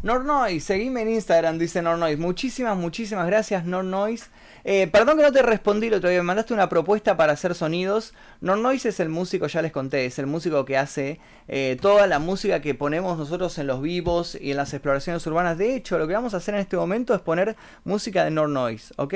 Nornoise, 0.04 0.66
seguime 0.66 1.02
en 1.02 1.10
Instagram, 1.10 1.58
dice 1.58 1.82
Nornoise. 1.82 2.18
Muchísimas, 2.18 2.78
muchísimas 2.78 3.26
gracias, 3.26 3.66
Nornoise. 3.66 4.28
Eh, 4.64 4.88
perdón 4.88 5.18
que 5.18 5.24
no 5.24 5.32
te 5.32 5.42
respondí 5.42 5.90
lo 5.90 5.98
otro 5.98 6.10
día, 6.10 6.20
me 6.20 6.26
mandaste 6.26 6.54
una 6.54 6.70
propuesta 6.70 7.18
para 7.18 7.34
hacer 7.34 7.56
sonidos. 7.56 8.14
Nornoise 8.42 8.90
es 8.90 9.00
el 9.00 9.10
músico, 9.10 9.48
ya 9.48 9.62
les 9.62 9.72
conté, 9.72 10.06
es 10.06 10.20
el 10.20 10.28
músico 10.28 10.66
que 10.66 10.78
hace 10.78 11.20
eh, 11.48 11.78
toda 11.82 12.06
la 12.06 12.20
música 12.20 12.62
que 12.62 12.76
ponemos 12.76 13.18
nosotros 13.18 13.58
en 13.58 13.68
los 13.68 13.82
vivos 13.82 14.38
y 14.40 14.52
en 14.52 14.58
las 14.58 14.74
exploraciones 14.74 15.26
urbanas. 15.26 15.58
De 15.58 15.76
hecho, 15.76 15.98
lo 15.98 16.08
que 16.08 16.14
vamos 16.14 16.34
a 16.34 16.38
hacer 16.38 16.54
en 16.54 16.62
este 16.62 16.78
momento 16.78 17.16
es 17.16 17.22
poner 17.22 17.56
música 17.86 18.24
de 18.24 18.32
Nornoise, 18.32 18.94
¿ok? 18.98 19.14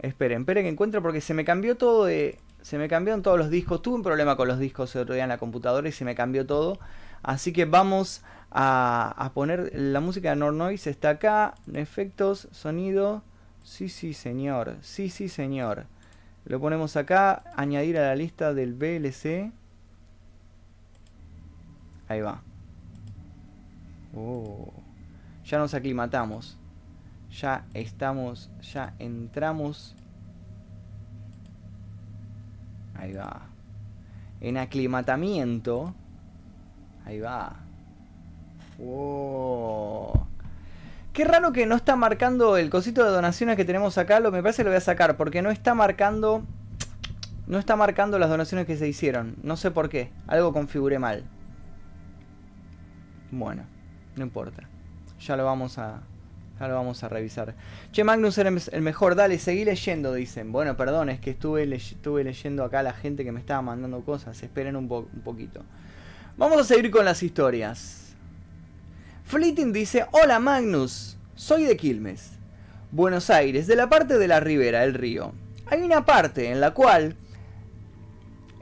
Esperen, 0.00 0.40
esperen 0.40 0.64
que 0.64 0.70
encuentro 0.70 1.00
porque 1.02 1.20
se 1.20 1.34
me 1.34 1.44
cambió 1.44 1.76
todo 1.76 2.04
de, 2.04 2.38
Se 2.64 2.78
me 2.78 2.88
cambiaron 2.88 3.20
todos 3.20 3.36
los 3.36 3.50
discos. 3.50 3.82
Tuve 3.82 3.96
un 3.96 4.02
problema 4.02 4.36
con 4.36 4.48
los 4.48 4.58
discos 4.58 4.96
el 4.96 5.02
otro 5.02 5.14
día 5.14 5.24
en 5.24 5.28
la 5.28 5.36
computadora 5.36 5.86
y 5.86 5.92
se 5.92 6.06
me 6.06 6.14
cambió 6.14 6.46
todo. 6.46 6.78
Así 7.22 7.52
que 7.52 7.66
vamos 7.66 8.22
a, 8.50 9.32
poner 9.34 9.70
la 9.74 10.00
música 10.00 10.30
de 10.30 10.36
Nord 10.36 10.54
Noise. 10.54 10.88
Está 10.88 11.10
acá. 11.10 11.56
Efectos, 11.74 12.48
sonido. 12.52 13.22
Sí, 13.64 13.90
sí, 13.90 14.14
señor. 14.14 14.78
Sí, 14.80 15.10
sí, 15.10 15.28
señor. 15.28 15.84
Lo 16.46 16.58
ponemos 16.58 16.96
acá. 16.96 17.44
Añadir 17.54 17.98
a 17.98 18.06
la 18.08 18.16
lista 18.16 18.54
del 18.54 18.72
VLC. 18.72 19.52
Ahí 22.08 22.22
va. 22.22 22.40
Oh. 24.16 24.72
Ya 25.44 25.58
nos 25.58 25.74
aclimatamos. 25.74 26.56
Ya 27.30 27.66
estamos. 27.74 28.48
Ya 28.72 28.94
entramos. 28.98 29.94
Ahí 32.94 33.12
va. 33.12 33.42
En 34.40 34.56
aclimatamiento. 34.56 35.94
Ahí 37.04 37.20
va. 37.20 37.56
Wow. 38.78 40.26
Qué 41.12 41.24
raro 41.24 41.52
que 41.52 41.66
no 41.66 41.76
está 41.76 41.94
marcando 41.96 42.56
el 42.56 42.70
cosito 42.70 43.04
de 43.04 43.10
donaciones 43.10 43.56
que 43.56 43.64
tenemos 43.64 43.98
acá. 43.98 44.20
Lo 44.20 44.32
me 44.32 44.42
parece 44.42 44.58
que 44.58 44.64
lo 44.64 44.70
voy 44.70 44.78
a 44.78 44.80
sacar 44.80 45.16
porque 45.16 45.42
no 45.42 45.50
está 45.50 45.74
marcando. 45.74 46.42
No 47.46 47.58
está 47.58 47.76
marcando 47.76 48.18
las 48.18 48.30
donaciones 48.30 48.66
que 48.66 48.76
se 48.76 48.88
hicieron. 48.88 49.36
No 49.42 49.56
sé 49.56 49.70
por 49.70 49.88
qué. 49.88 50.10
Algo 50.26 50.52
configuré 50.52 50.98
mal. 50.98 51.24
Bueno, 53.30 53.64
no 54.16 54.24
importa. 54.24 54.62
Ya 55.20 55.36
lo 55.36 55.44
vamos 55.44 55.78
a. 55.78 56.00
Ya 56.60 56.68
lo 56.68 56.74
vamos 56.74 57.02
a 57.02 57.08
revisar. 57.08 57.54
Che, 57.90 58.04
Magnus 58.04 58.38
era 58.38 58.50
el 58.50 58.82
mejor. 58.82 59.16
Dale, 59.16 59.38
seguí 59.38 59.64
leyendo, 59.64 60.14
dicen. 60.14 60.52
Bueno, 60.52 60.76
perdón, 60.76 61.10
es 61.10 61.20
que 61.20 61.30
estuve, 61.30 61.72
estuve 61.74 62.22
leyendo 62.22 62.64
acá 62.64 62.80
a 62.80 62.82
la 62.84 62.92
gente 62.92 63.24
que 63.24 63.32
me 63.32 63.40
estaba 63.40 63.60
mandando 63.60 64.00
cosas. 64.02 64.40
Esperen 64.42 64.76
un, 64.76 64.90
un 64.90 65.22
poquito. 65.22 65.62
Vamos 66.36 66.60
a 66.60 66.64
seguir 66.64 66.90
con 66.90 67.04
las 67.04 67.22
historias. 67.22 68.14
Fleeting 69.24 69.72
dice: 69.72 70.06
Hola 70.12 70.38
Magnus, 70.38 71.16
soy 71.34 71.64
de 71.64 71.76
Quilmes, 71.76 72.32
Buenos 72.92 73.30
Aires, 73.30 73.66
de 73.66 73.74
la 73.74 73.88
parte 73.88 74.18
de 74.18 74.28
la 74.28 74.38
ribera 74.40 74.82
del 74.82 74.94
río. 74.94 75.32
Hay 75.66 75.82
una 75.82 76.04
parte 76.04 76.50
en 76.50 76.60
la 76.60 76.72
cual 76.72 77.16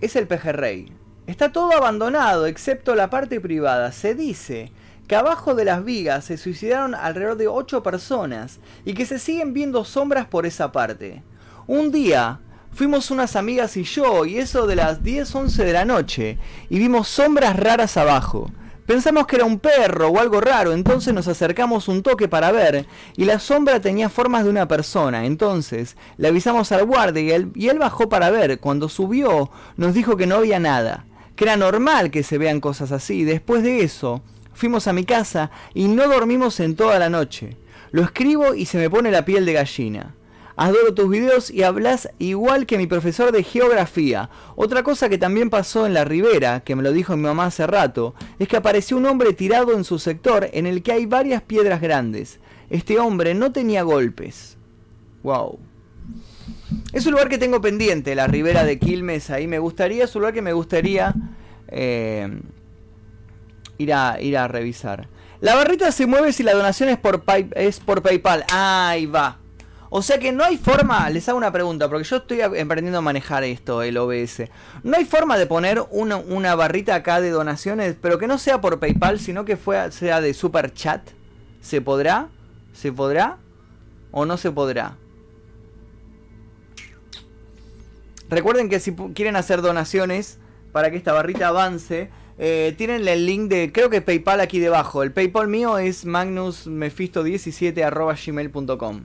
es 0.00 0.16
el 0.16 0.26
pejerrey. 0.26 0.92
Está 1.26 1.52
todo 1.52 1.72
abandonado 1.72 2.46
excepto 2.46 2.94
la 2.94 3.10
parte 3.10 3.40
privada. 3.40 3.92
Se 3.92 4.14
dice 4.14 4.72
que 5.12 5.16
abajo 5.16 5.54
de 5.54 5.66
las 5.66 5.84
vigas 5.84 6.24
se 6.24 6.38
suicidaron 6.38 6.94
alrededor 6.94 7.36
de 7.36 7.46
8 7.46 7.82
personas 7.82 8.60
y 8.86 8.94
que 8.94 9.04
se 9.04 9.18
siguen 9.18 9.52
viendo 9.52 9.84
sombras 9.84 10.24
por 10.24 10.46
esa 10.46 10.72
parte. 10.72 11.22
Un 11.66 11.92
día 11.92 12.40
fuimos 12.70 13.10
unas 13.10 13.36
amigas 13.36 13.76
y 13.76 13.82
yo 13.82 14.24
y 14.24 14.38
eso 14.38 14.66
de 14.66 14.74
las 14.74 15.02
10, 15.02 15.34
11 15.34 15.64
de 15.66 15.72
la 15.74 15.84
noche 15.84 16.38
y 16.70 16.78
vimos 16.78 17.08
sombras 17.08 17.58
raras 17.58 17.98
abajo. 17.98 18.50
Pensamos 18.86 19.26
que 19.26 19.36
era 19.36 19.44
un 19.44 19.58
perro 19.58 20.08
o 20.08 20.18
algo 20.18 20.40
raro, 20.40 20.72
entonces 20.72 21.12
nos 21.12 21.28
acercamos 21.28 21.88
un 21.88 22.02
toque 22.02 22.26
para 22.26 22.50
ver, 22.50 22.86
y 23.14 23.26
la 23.26 23.38
sombra 23.38 23.80
tenía 23.80 24.08
formas 24.08 24.44
de 24.44 24.50
una 24.50 24.66
persona. 24.66 25.26
Entonces 25.26 25.94
le 26.16 26.28
avisamos 26.28 26.72
al 26.72 26.86
guardia 26.86 27.22
y 27.22 27.30
él, 27.32 27.52
y 27.54 27.68
él 27.68 27.78
bajó 27.78 28.08
para 28.08 28.30
ver. 28.30 28.60
Cuando 28.60 28.88
subió, 28.88 29.50
nos 29.76 29.92
dijo 29.92 30.16
que 30.16 30.26
no 30.26 30.36
había 30.36 30.58
nada 30.58 31.04
que 31.36 31.44
era 31.44 31.56
normal 31.56 32.10
que 32.10 32.22
se 32.22 32.38
vean 32.38 32.60
cosas 32.60 32.92
así. 32.92 33.24
Después 33.24 33.62
de 33.62 33.82
eso, 33.82 34.22
fuimos 34.54 34.86
a 34.86 34.92
mi 34.92 35.04
casa 35.04 35.50
y 35.74 35.88
no 35.88 36.08
dormimos 36.08 36.60
en 36.60 36.76
toda 36.76 36.98
la 36.98 37.10
noche. 37.10 37.56
Lo 37.90 38.02
escribo 38.02 38.54
y 38.54 38.66
se 38.66 38.78
me 38.78 38.90
pone 38.90 39.10
la 39.10 39.24
piel 39.24 39.44
de 39.44 39.52
gallina. 39.52 40.14
Adoro 40.56 40.92
tus 40.92 41.08
videos 41.08 41.50
y 41.50 41.62
hablas 41.62 42.10
igual 42.18 42.66
que 42.66 42.78
mi 42.78 42.86
profesor 42.86 43.32
de 43.32 43.42
geografía. 43.42 44.28
Otra 44.54 44.82
cosa 44.82 45.08
que 45.08 45.18
también 45.18 45.50
pasó 45.50 45.86
en 45.86 45.94
la 45.94 46.04
ribera, 46.04 46.60
que 46.60 46.76
me 46.76 46.82
lo 46.82 46.92
dijo 46.92 47.16
mi 47.16 47.22
mamá 47.22 47.46
hace 47.46 47.66
rato, 47.66 48.14
es 48.38 48.48
que 48.48 48.56
apareció 48.56 48.96
un 48.96 49.06
hombre 49.06 49.32
tirado 49.32 49.72
en 49.72 49.84
su 49.84 49.98
sector 49.98 50.48
en 50.52 50.66
el 50.66 50.82
que 50.82 50.92
hay 50.92 51.06
varias 51.06 51.42
piedras 51.42 51.80
grandes. 51.80 52.38
Este 52.68 52.98
hombre 52.98 53.34
no 53.34 53.52
tenía 53.52 53.82
golpes. 53.82 54.56
Wow. 55.22 55.58
Es 56.92 57.06
un 57.06 57.12
lugar 57.12 57.28
que 57.28 57.38
tengo 57.38 57.60
pendiente, 57.60 58.14
la 58.14 58.26
ribera 58.26 58.64
de 58.64 58.78
Quilmes, 58.78 59.30
ahí 59.30 59.46
me 59.46 59.58
gustaría, 59.58 60.04
es 60.04 60.14
un 60.14 60.22
lugar 60.22 60.34
que 60.34 60.42
me 60.42 60.52
gustaría 60.52 61.14
eh, 61.68 62.40
ir, 63.82 63.94
a, 64.36 64.48
revisar. 64.48 65.08
La 65.40 65.54
barrita 65.54 65.92
se 65.92 66.06
mueve 66.06 66.32
si 66.32 66.42
la 66.42 66.54
donación 66.54 66.88
es 66.88 66.98
por, 66.98 67.22
es 67.54 67.80
por 67.80 68.02
PayPal. 68.02 68.44
Ahí 68.50 69.06
va. 69.06 69.38
O 69.94 70.00
sea 70.00 70.18
que 70.18 70.32
no 70.32 70.42
hay 70.42 70.56
forma, 70.56 71.10
les 71.10 71.28
hago 71.28 71.36
una 71.36 71.52
pregunta, 71.52 71.86
porque 71.86 72.04
yo 72.04 72.16
estoy 72.16 72.40
aprendiendo 72.40 72.96
a 72.96 73.02
manejar 73.02 73.44
esto, 73.44 73.82
el 73.82 73.98
OBS. 73.98 74.44
No 74.82 74.96
hay 74.96 75.04
forma 75.04 75.36
de 75.36 75.44
poner 75.44 75.84
una 75.90 76.54
barrita 76.54 76.94
acá 76.94 77.20
de 77.20 77.28
donaciones, 77.28 77.94
pero 78.00 78.16
que 78.16 78.26
no 78.26 78.38
sea 78.38 78.62
por 78.62 78.80
PayPal, 78.80 79.20
sino 79.20 79.44
que 79.44 79.58
sea 79.90 80.22
de 80.22 80.32
Super 80.32 80.72
Chat. 80.72 81.10
¿Se 81.60 81.82
podrá? 81.82 82.28
¿Se 82.72 82.90
podrá? 82.90 83.36
¿O 84.12 84.24
no 84.24 84.38
se 84.38 84.50
podrá? 84.50 84.96
Recuerden 88.30 88.70
que 88.70 88.80
si 88.80 88.94
quieren 88.94 89.36
hacer 89.36 89.60
donaciones 89.60 90.38
para 90.72 90.90
que 90.90 90.96
esta 90.96 91.12
barrita 91.12 91.48
avance, 91.48 92.08
eh, 92.38 92.74
tienen 92.76 93.06
el 93.06 93.26
link 93.26 93.48
de, 93.48 93.70
creo 93.72 93.90
que 93.90 94.00
PayPal 94.00 94.40
aquí 94.40 94.58
debajo. 94.58 95.02
El 95.02 95.12
PayPal 95.12 95.48
mío 95.48 95.76
es 95.78 96.06
magnusmefisto17.gmail.com. 96.06 99.02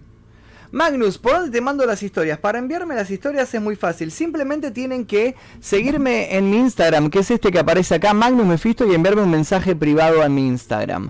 Magnus, 0.72 1.18
¿por 1.18 1.34
dónde 1.34 1.52
te 1.52 1.60
mando 1.62 1.86
las 1.86 2.04
historias? 2.04 2.40
Para 2.40 2.60
enviarme 2.60 2.94
las 2.94 3.10
historias 3.10 3.54
es 3.54 3.62
muy 3.62 3.78
fácil. 3.78 4.12
Simplemente 4.12 4.72
tienen 4.72 5.06
que 5.06 5.36
seguirme 5.62 6.36
en 6.36 6.50
mi 6.50 6.58
Instagram, 6.58 7.10
que 7.10 7.20
es 7.20 7.32
este 7.32 7.52
que 7.52 7.60
aparece 7.60 7.96
acá, 7.96 8.14
Magnus 8.14 8.46
Mefisto, 8.46 8.86
y 8.86 8.94
enviarme 8.94 9.22
un 9.22 9.32
mensaje 9.32 9.74
privado 9.76 10.22
a 10.22 10.30
mi 10.30 10.46
Instagram. 10.46 11.10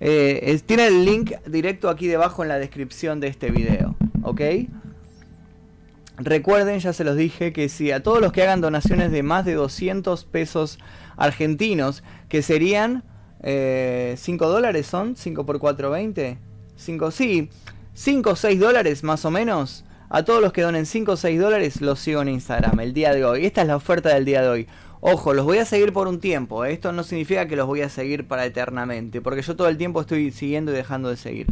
Eh, 0.00 0.60
tiene 0.66 0.86
el 0.86 1.04
link 1.04 1.32
directo 1.46 1.88
aquí 1.88 2.06
debajo 2.06 2.42
en 2.42 2.50
la 2.50 2.58
descripción 2.58 3.18
de 3.20 3.28
este 3.28 3.50
video. 3.50 3.96
¿Ok? 4.22 4.42
Recuerden, 6.18 6.80
ya 6.80 6.92
se 6.92 7.04
los 7.04 7.16
dije, 7.16 7.52
que 7.52 7.68
si 7.68 7.92
a 7.92 8.02
todos 8.02 8.20
los 8.20 8.32
que 8.32 8.42
hagan 8.42 8.60
donaciones 8.60 9.12
de 9.12 9.22
más 9.22 9.44
de 9.44 9.54
200 9.54 10.24
pesos 10.24 10.80
argentinos, 11.18 12.02
que 12.30 12.42
serían 12.42 13.04
5 13.42 13.44
eh, 13.44 14.16
dólares, 14.38 14.86
¿son? 14.86 15.16
5 15.16 15.44
por 15.44 15.58
4, 15.58 15.90
20. 15.90 16.38
5, 16.76 17.10
sí, 17.10 17.50
5 17.92 18.30
o 18.30 18.36
6 18.36 18.58
dólares 18.58 19.04
más 19.04 19.24
o 19.24 19.30
menos. 19.30 19.84
A 20.08 20.24
todos 20.24 20.40
los 20.40 20.54
que 20.54 20.62
donen 20.62 20.86
5 20.86 21.12
o 21.12 21.16
6 21.16 21.38
dólares 21.38 21.80
los 21.82 21.98
sigo 21.98 22.22
en 22.22 22.28
Instagram 22.28 22.80
el 22.80 22.94
día 22.94 23.12
de 23.12 23.24
hoy. 23.24 23.44
Esta 23.44 23.60
es 23.60 23.68
la 23.68 23.76
oferta 23.76 24.08
del 24.08 24.24
día 24.24 24.40
de 24.40 24.48
hoy. 24.48 24.66
Ojo, 25.00 25.34
los 25.34 25.44
voy 25.44 25.58
a 25.58 25.64
seguir 25.64 25.92
por 25.92 26.08
un 26.08 26.18
tiempo. 26.18 26.64
¿eh? 26.64 26.72
Esto 26.72 26.92
no 26.92 27.02
significa 27.04 27.46
que 27.46 27.56
los 27.56 27.66
voy 27.66 27.82
a 27.82 27.88
seguir 27.88 28.26
para 28.26 28.46
eternamente, 28.46 29.20
porque 29.20 29.42
yo 29.42 29.54
todo 29.54 29.68
el 29.68 29.76
tiempo 29.76 30.00
estoy 30.00 30.30
siguiendo 30.30 30.72
y 30.72 30.76
dejando 30.76 31.10
de 31.10 31.16
seguir. 31.16 31.46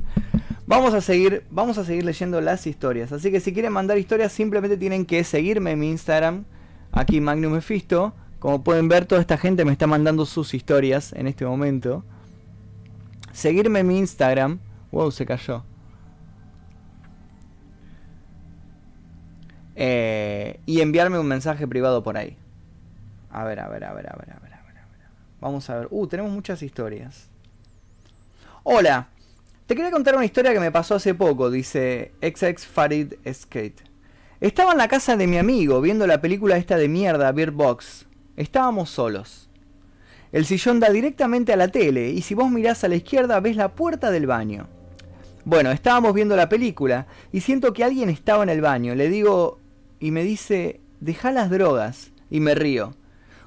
Vamos 0.66 0.94
a 0.94 1.00
seguir, 1.00 1.44
vamos 1.50 1.78
a 1.78 1.84
seguir 1.84 2.04
leyendo 2.04 2.40
las 2.40 2.66
historias. 2.66 3.12
Así 3.12 3.30
que 3.30 3.38
si 3.38 3.52
quieren 3.52 3.72
mandar 3.72 3.98
historias, 3.98 4.32
simplemente 4.32 4.76
tienen 4.76 5.06
que 5.06 5.22
seguirme 5.22 5.72
en 5.72 5.78
mi 5.78 5.90
Instagram, 5.90 6.44
aquí 6.90 7.20
Magnum 7.20 7.52
Mephisto. 7.52 8.14
Como 8.38 8.62
pueden 8.62 8.88
ver, 8.88 9.06
toda 9.06 9.20
esta 9.20 9.38
gente 9.38 9.64
me 9.64 9.72
está 9.72 9.86
mandando 9.86 10.26
sus 10.26 10.54
historias 10.54 11.12
en 11.12 11.26
este 11.26 11.46
momento. 11.46 12.04
Seguirme 13.32 13.80
en 13.80 13.86
mi 13.86 13.98
Instagram. 13.98 14.60
Wow, 14.92 15.10
se 15.10 15.26
cayó. 15.26 15.64
Eh, 19.74 20.60
y 20.64 20.80
enviarme 20.80 21.18
un 21.18 21.26
mensaje 21.26 21.66
privado 21.68 22.02
por 22.02 22.16
ahí. 22.16 22.36
A 23.30 23.44
ver, 23.44 23.60
a 23.60 23.68
ver, 23.68 23.84
a 23.84 23.92
ver, 23.92 24.10
a 24.10 24.16
ver, 24.16 24.32
a 24.32 24.40
ver, 24.40 24.52
a 24.54 24.60
ver. 24.60 24.76
Vamos 25.40 25.68
a 25.68 25.78
ver. 25.78 25.88
Uh, 25.90 26.06
tenemos 26.06 26.32
muchas 26.32 26.62
historias. 26.62 27.28
Hola, 28.62 29.08
te 29.66 29.74
quería 29.76 29.90
contar 29.90 30.16
una 30.16 30.24
historia 30.24 30.52
que 30.52 30.60
me 30.60 30.72
pasó 30.72 30.94
hace 30.94 31.14
poco, 31.14 31.50
dice 31.50 32.12
XX 32.20 32.66
Farid 32.66 33.14
Skate. 33.32 33.82
Estaba 34.40 34.72
en 34.72 34.78
la 34.78 34.88
casa 34.88 35.16
de 35.16 35.26
mi 35.26 35.38
amigo 35.38 35.80
viendo 35.80 36.06
la 36.06 36.20
película 36.20 36.56
esta 36.56 36.76
de 36.76 36.88
mierda, 36.88 37.30
Beer 37.32 37.50
Box. 37.50 38.06
Estábamos 38.36 38.90
solos. 38.90 39.48
El 40.32 40.44
sillón 40.44 40.80
da 40.80 40.90
directamente 40.90 41.52
a 41.52 41.56
la 41.56 41.68
tele 41.68 42.10
y 42.10 42.22
si 42.22 42.34
vos 42.34 42.50
mirás 42.50 42.84
a 42.84 42.88
la 42.88 42.96
izquierda 42.96 43.40
ves 43.40 43.56
la 43.56 43.74
puerta 43.74 44.10
del 44.10 44.26
baño. 44.26 44.68
Bueno, 45.44 45.70
estábamos 45.70 46.12
viendo 46.12 46.36
la 46.36 46.48
película 46.48 47.06
y 47.32 47.40
siento 47.40 47.72
que 47.72 47.84
alguien 47.84 48.10
estaba 48.10 48.42
en 48.42 48.48
el 48.48 48.60
baño. 48.60 48.94
Le 48.94 49.08
digo 49.08 49.60
y 50.00 50.10
me 50.10 50.24
dice, 50.24 50.80
deja 51.00 51.32
las 51.32 51.50
drogas. 51.50 52.12
Y 52.28 52.40
me 52.40 52.54
río. 52.56 52.96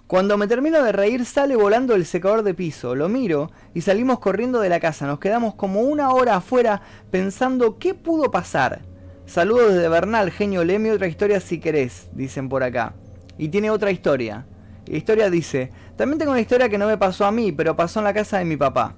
Cuando 0.08 0.38
me 0.38 0.48
termino 0.48 0.82
de 0.82 0.92
reír 0.92 1.26
sale 1.26 1.56
volando 1.56 1.94
el 1.94 2.06
secador 2.06 2.42
de 2.42 2.56
piso, 2.56 2.96
lo 2.96 3.10
miro 3.10 3.52
y 3.76 3.82
salimos 3.82 4.18
corriendo 4.20 4.60
de 4.60 4.70
la 4.70 4.80
casa. 4.80 5.06
Nos 5.06 5.20
quedamos 5.20 5.54
como 5.54 5.82
una 5.82 6.10
hora 6.10 6.38
afuera 6.38 6.82
pensando 7.12 7.78
qué 7.78 7.94
pudo 7.94 8.32
pasar. 8.32 8.82
Saludos 9.28 9.74
desde 9.74 9.90
Bernal, 9.90 10.32
genio, 10.32 10.64
léeme 10.64 10.92
otra 10.92 11.08
historia 11.08 11.40
si 11.40 11.60
querés, 11.60 12.08
dicen 12.14 12.50
por 12.50 12.64
acá. 12.64 12.96
Y 13.38 13.50
tiene 13.50 13.70
otra 13.70 13.92
historia. 13.92 14.48
La 14.86 14.98
historia 14.98 15.30
dice, 15.30 15.72
también 15.96 16.20
tengo 16.20 16.32
una 16.32 16.42
historia 16.42 16.70
que 16.70 16.78
no 16.78 16.88
me 16.88 16.98
pasó 16.98 17.26
a 17.26 17.32
mí, 17.32 17.52
pero 17.52 17.76
pasó 17.76 18.00
en 18.00 18.06
la 18.06 18.14
casa 18.14 18.40
de 18.40 18.46
mi 18.46 18.58
papá. 18.58 18.96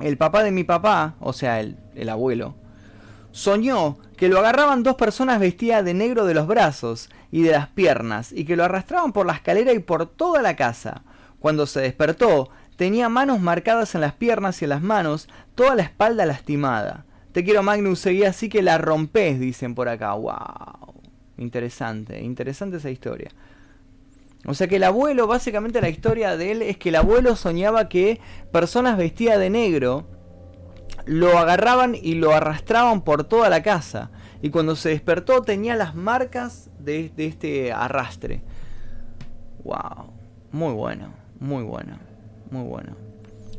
El 0.00 0.16
papá 0.16 0.42
de 0.42 0.50
mi 0.50 0.64
papá, 0.64 1.16
o 1.20 1.32
sea, 1.32 1.60
el, 1.60 1.76
el 1.94 2.08
abuelo, 2.08 2.54
soñó 3.32 3.98
que 4.16 4.28
lo 4.28 4.38
agarraban 4.38 4.82
dos 4.82 4.96
personas 4.96 5.40
vestidas 5.40 5.84
de 5.84 5.94
negro 5.94 6.24
de 6.24 6.34
los 6.34 6.46
brazos 6.46 7.08
y 7.30 7.42
de 7.42 7.52
las 7.52 7.68
piernas 7.68 8.32
y 8.32 8.44
que 8.44 8.56
lo 8.56 8.64
arrastraban 8.64 9.12
por 9.12 9.26
la 9.26 9.34
escalera 9.34 9.72
y 9.72 9.78
por 9.78 10.06
toda 10.06 10.42
la 10.42 10.56
casa. 10.56 11.02
Cuando 11.38 11.66
se 11.66 11.80
despertó, 11.80 12.50
tenía 12.76 13.08
manos 13.08 13.40
marcadas 13.40 13.94
en 13.94 14.00
las 14.00 14.14
piernas 14.14 14.60
y 14.60 14.64
en 14.64 14.70
las 14.70 14.82
manos, 14.82 15.28
toda 15.54 15.74
la 15.74 15.82
espalda 15.82 16.26
lastimada. 16.26 17.04
Te 17.32 17.44
quiero 17.44 17.62
Magnus, 17.62 18.00
seguí 18.00 18.24
así 18.24 18.48
que 18.48 18.62
la 18.62 18.78
rompes, 18.78 19.38
dicen 19.38 19.74
por 19.74 19.88
acá. 19.88 20.14
¡Wow! 20.14 20.94
Interesante, 21.36 22.20
interesante 22.20 22.78
esa 22.78 22.90
historia. 22.90 23.30
O 24.48 24.54
sea 24.54 24.66
que 24.66 24.76
el 24.76 24.84
abuelo, 24.84 25.26
básicamente 25.26 25.82
la 25.82 25.90
historia 25.90 26.38
de 26.38 26.52
él 26.52 26.62
es 26.62 26.78
que 26.78 26.88
el 26.88 26.96
abuelo 26.96 27.36
soñaba 27.36 27.90
que 27.90 28.18
personas 28.50 28.96
vestidas 28.96 29.38
de 29.38 29.50
negro 29.50 30.06
lo 31.04 31.38
agarraban 31.38 31.94
y 31.94 32.14
lo 32.14 32.32
arrastraban 32.32 33.02
por 33.02 33.24
toda 33.24 33.50
la 33.50 33.62
casa. 33.62 34.10
Y 34.40 34.48
cuando 34.48 34.74
se 34.74 34.88
despertó 34.88 35.42
tenía 35.42 35.76
las 35.76 35.94
marcas 35.94 36.70
de, 36.78 37.10
de 37.14 37.26
este 37.26 37.72
arrastre. 37.74 38.40
¡Wow! 39.64 40.14
Muy 40.50 40.72
bueno, 40.72 41.12
muy 41.38 41.62
bueno, 41.64 41.98
muy 42.50 42.62
bueno. 42.62 43.07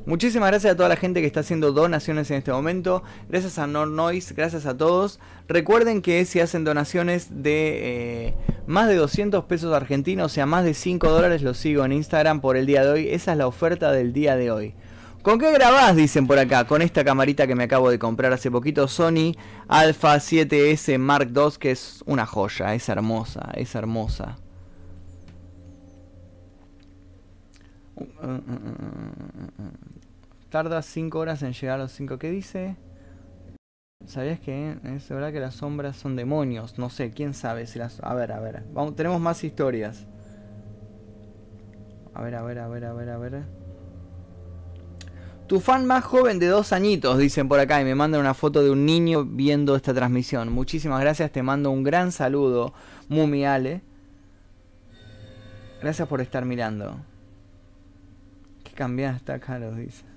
Muchísimas 0.10 0.50
gracias 0.50 0.74
a 0.74 0.76
toda 0.76 0.90
la 0.90 0.96
gente 0.96 1.22
que 1.22 1.28
está 1.28 1.42
haciendo 1.42 1.72
donaciones 1.72 2.32
en 2.32 2.38
este 2.38 2.52
momento. 2.52 3.04
Gracias 3.28 3.60
a 3.60 3.68
Noise, 3.68 4.34
gracias 4.34 4.66
a 4.66 4.76
todos. 4.76 5.20
Recuerden 5.48 6.02
que 6.02 6.26
si 6.26 6.40
hacen 6.40 6.64
donaciones 6.64 7.44
de 7.44 8.30
eh, 8.30 8.34
más 8.66 8.88
de 8.88 8.96
200 8.96 9.46
pesos 9.46 9.72
argentinos, 9.72 10.32
o 10.32 10.34
sea, 10.34 10.48
más 10.48 10.66
de 10.66 10.74
5 10.74 11.08
dólares, 11.12 11.44
los 11.44 11.60
sigo 11.60 11.86
en 11.86 11.92
Instagram 11.92 12.42
por 12.42 12.58
el 12.58 12.66
día 12.66 12.84
de 12.84 12.90
hoy. 12.90 13.08
Esa 13.08 13.34
es 13.34 13.38
la 13.38 13.46
oferta 13.46 13.92
del 13.92 14.12
día 14.12 14.36
de 14.36 14.50
hoy. 14.50 14.74
¿Con 15.22 15.38
qué 15.38 15.52
grabás? 15.52 15.96
Dicen 15.96 16.26
por 16.26 16.40
acá. 16.40 16.66
Con 16.66 16.82
esta 16.82 17.04
camarita 17.04 17.46
que 17.46 17.54
me 17.54 17.66
acabo 17.66 17.92
de 17.92 18.00
comprar 18.00 18.34
hace 18.34 18.50
poquito. 18.50 18.88
Sony 18.88 19.34
Alpha 19.68 20.16
7S 20.16 20.98
Mark 20.98 21.30
II, 21.36 21.60
que 21.60 21.70
es 21.70 22.04
una 22.08 22.26
joya. 22.26 22.74
Es 22.74 22.90
hermosa, 22.90 23.52
es 23.54 23.76
hermosa. 23.76 24.38
Tarda 30.50 30.82
5 30.82 31.20
horas 31.20 31.44
en 31.44 31.54
llegar 31.54 31.80
a 31.80 31.84
los 31.84 31.92
5. 31.92 32.18
¿Qué 32.18 32.32
dice? 32.32 32.76
¿Sabías 34.06 34.40
que 34.40 34.78
es 34.96 35.10
verdad 35.10 35.32
que 35.32 35.40
las 35.40 35.56
sombras 35.56 35.96
son 35.96 36.16
demonios? 36.16 36.80
No 36.80 36.90
sé, 36.90 37.12
quién 37.12 37.34
sabe 37.34 37.68
si 37.68 37.78
las... 37.78 38.02
A 38.02 38.16
ver, 38.16 38.32
a 38.32 38.40
ver. 38.40 38.64
Vamos, 38.74 38.96
tenemos 38.96 39.22
más 39.22 39.44
historias. 39.44 40.08
A 42.14 42.24
ver, 42.24 42.36
a 42.36 42.42
ver, 42.42 42.60
a 42.60 42.68
ver, 42.68 42.86
a 42.86 42.94
ver, 42.94 43.10
a 43.10 43.18
ver. 43.18 43.44
Tu 45.48 45.60
fan 45.60 45.86
más 45.86 46.04
joven 46.04 46.40
de 46.40 46.48
dos 46.48 46.74
añitos, 46.74 47.18
dicen 47.18 47.48
por 47.48 47.60
acá, 47.60 47.82
y 47.82 47.84
me 47.86 47.96
mandan 47.96 48.22
una 48.22 48.34
foto 48.34 48.64
de 48.64 48.70
un 48.70 48.86
niño 48.86 49.26
viendo 49.26 49.76
esta 49.76 49.94
transmisión. 49.94 50.52
Muchísimas 50.52 51.02
gracias, 51.02 51.32
te 51.32 51.44
mando 51.44 51.72
un 51.72 51.84
gran 51.84 52.12
saludo, 52.12 52.74
Mumiale. 53.08 53.82
Gracias 55.82 56.08
por 56.08 56.22
estar 56.22 56.46
mirando. 56.46 56.98
¿Qué 58.64 58.72
cambiaste 58.74 59.18
está 59.18 59.40
Carlos? 59.40 59.76
Dice. 59.78 60.09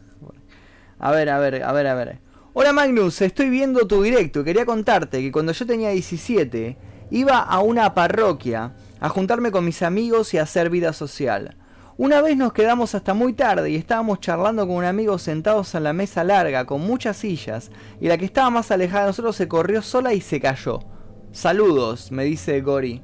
A 1.03 1.11
ver, 1.11 1.31
a 1.31 1.41
ver, 1.41 1.65
a 1.65 1.73
ver, 1.73 1.87
a 1.88 1.95
ver. 1.95 2.21
Hola 2.53 2.73
Magnus, 2.73 3.23
estoy 3.23 3.51
viendo 3.51 3.88
tu 3.88 4.05
directo. 4.05 4.45
Quería 4.45 4.65
contarte 4.65 5.21
que 5.21 5.33
cuando 5.33 5.51
yo 5.51 5.67
tenía 5.67 5.91
17 5.91 6.77
iba 7.11 7.41
a 7.41 7.59
una 7.59 7.93
parroquia 7.93 8.77
a 9.01 9.09
juntarme 9.09 9.51
con 9.51 9.65
mis 9.65 9.83
amigos 9.83 10.33
y 10.33 10.38
a 10.38 10.45
hacer 10.45 10.71
vida 10.71 10.93
social. 10.93 11.57
Una 11.97 12.23
vez 12.23 12.37
nos 12.37 12.53
quedamos 12.53 12.95
hasta 12.95 13.15
muy 13.15 13.33
tarde 13.33 13.71
y 13.71 13.75
estábamos 13.75 14.21
charlando 14.21 14.65
con 14.65 14.77
un 14.77 14.85
amigo 14.85 15.19
sentados 15.19 15.75
en 15.75 15.83
la 15.83 15.93
mesa 15.93 16.23
larga 16.23 16.67
con 16.67 16.83
muchas 16.83 17.17
sillas 17.17 17.73
y 18.01 18.07
la 18.07 18.17
que 18.17 18.25
estaba 18.25 18.51
más 18.51 18.71
alejada 18.71 19.01
de 19.03 19.09
nosotros 19.09 19.35
se 19.35 19.49
corrió 19.49 19.83
sola 19.83 20.15
y 20.15 20.21
se 20.21 20.41
cayó. 20.41 20.85
Saludos, 21.33 22.12
me 22.12 22.23
dice 22.23 22.61
Gori. 22.61 23.03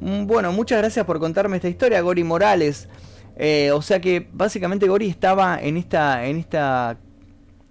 Mm, 0.00 0.28
bueno, 0.28 0.52
muchas 0.52 0.78
gracias 0.78 1.04
por 1.04 1.18
contarme 1.18 1.56
esta 1.56 1.68
historia, 1.68 2.00
Gori 2.00 2.22
Morales. 2.22 2.88
Eh, 3.34 3.72
o 3.72 3.82
sea 3.82 4.00
que 4.00 4.28
básicamente 4.32 4.86
Gori 4.86 5.08
estaba 5.08 5.60
en 5.60 5.76
esta, 5.76 6.24
en 6.24 6.36
esta 6.36 6.96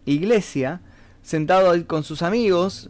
iglesia, 0.08 0.82
sentado 1.22 1.72
ahí 1.72 1.84
con 1.84 2.04
sus 2.04 2.22
amigos, 2.22 2.90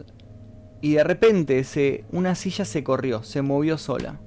y 0.80 0.94
de 0.94 1.04
repente 1.04 1.64
se, 1.64 2.04
una 2.10 2.34
silla 2.34 2.64
se 2.64 2.84
corrió, 2.84 3.22
se 3.22 3.42
movió 3.42 3.78
sola. 3.78 4.20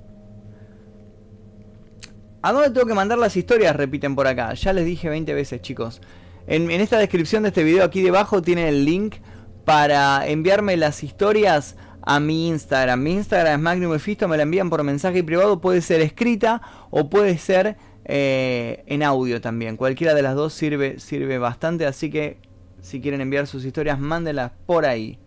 ¿A 2.44 2.52
dónde 2.52 2.72
tengo 2.72 2.88
que 2.88 2.94
mandar 2.94 3.18
las 3.18 3.38
historias? 3.38 3.76
Repiten 3.76 4.16
por 4.16 4.28
acá. 4.28 4.54
Ya 4.54 4.74
les 4.74 4.86
dije 4.86 5.10
20 5.10 5.34
veces, 5.34 5.62
chicos. 5.62 6.02
En, 6.48 6.72
esta 6.72 6.98
descripción 6.98 7.44
de 7.44 7.50
este 7.50 7.64
video, 7.64 7.84
aquí 7.84 8.02
debajo, 8.02 8.42
tienen 8.42 8.66
el 8.66 8.84
link 8.84 9.18
para 9.64 10.28
enviarme 10.28 10.76
las 10.76 11.04
historias 11.04 11.76
a 12.02 12.20
mi 12.20 12.48
Instagram. 12.48 13.02
Mi 13.02 13.14
Instagram 13.14 13.54
es 13.54 13.62
Magnum 13.62 13.98
me 14.28 14.38
la 14.38 14.44
envían 14.44 14.72
por 14.72 14.84
mensaje 14.84 15.24
privado. 15.24 15.62
Puede 15.62 15.82
ser 15.82 16.02
escrita 16.02 16.62
o 16.90 17.12
puede 17.12 17.38
ser 17.38 17.78
eh, 18.06 18.84
en 18.88 19.04
audio 19.04 19.40
también. 19.40 19.78
Cualquiera 19.78 20.16
de 20.16 20.24
las 20.24 20.34
dos 20.34 20.54
sirve, 20.54 21.00
sirve 21.00 21.38
bastante, 21.38 21.86
así 21.86 22.10
que 22.10 22.40
si 22.82 23.02
quieren 23.02 23.22
enviar 23.22 23.48
sus 23.48 23.64
historias, 23.66 24.00
mándenlas 24.00 24.52
por 24.66 24.86
ahí. 24.86 25.18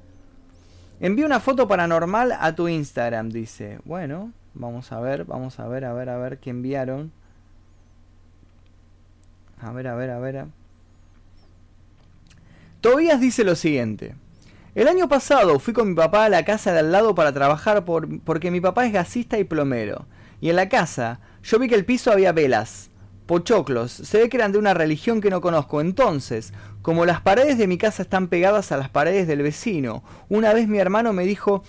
Envío 1.01 1.27
una 1.27 1.41
foto 1.41 1.67
paranormal 1.67 2.33
a 2.33 2.55
tu 2.55 2.69
Instagram, 2.69 3.31
dice. 3.31 3.79
Bueno, 3.85 4.33
vamos 4.55 4.93
a 4.93 5.01
ver, 5.01 5.25
vamos 5.25 5.59
a 5.61 5.67
ver, 5.67 5.85
a 5.85 5.93
ver, 5.93 6.09
a 6.09 6.19
ver 6.19 6.39
qué 6.39 6.51
enviaron. 6.51 7.13
A 9.61 9.73
ver, 9.73 9.89
a 9.89 9.95
ver, 9.95 10.11
a 10.11 10.19
ver. 10.19 10.47
Tobías 12.81 13.21
dice 13.21 13.45
lo 13.45 13.55
siguiente. 13.55 14.15
El 14.75 14.89
año 14.89 15.09
pasado 15.09 15.59
fui 15.61 15.73
con 15.73 15.89
mi 15.89 15.95
papá 15.95 16.25
a 16.25 16.29
la 16.29 16.45
casa 16.45 16.73
de 16.73 16.81
al 16.81 16.93
lado 16.93 17.15
para 17.15 17.33
trabajar 17.33 17.85
por, 17.85 18.21
porque 18.23 18.51
mi 18.51 18.61
papá 18.61 18.87
es 18.87 18.93
gasista 18.93 19.39
y 19.39 19.45
plomero. 19.45 20.07
Y 20.41 20.51
en 20.51 20.57
la 20.57 20.69
casa 20.69 21.21
yo 21.43 21.59
vi 21.59 21.69
que 21.69 21.77
el 21.77 21.85
piso 21.85 22.11
había 22.11 22.33
velas 22.33 22.91
pochoclos. 23.27 23.93
Se 23.93 24.19
ve 24.19 24.29
que 24.29 24.37
eran 24.37 24.53
de 24.53 24.59
una 24.59 24.75
religión 24.75 25.21
que 25.21 25.31
no 25.31 25.41
conozco. 25.41 25.81
Entonces, 25.81 26.53
como 26.83 27.07
las 27.07 27.21
paredes 27.21 27.59
de 27.59 27.67
mi 27.67 27.79
casa 27.79 28.03
están 28.03 28.29
pegadas 28.29 28.73
a 28.73 28.77
las 28.77 28.89
paredes 28.89 29.27
del 29.27 29.43
vecino, 29.43 30.03
una 30.29 30.53
vez 30.53 30.69
mi 30.69 30.79
hermano 30.79 31.13
me 31.13 31.25
dijo 31.25 31.63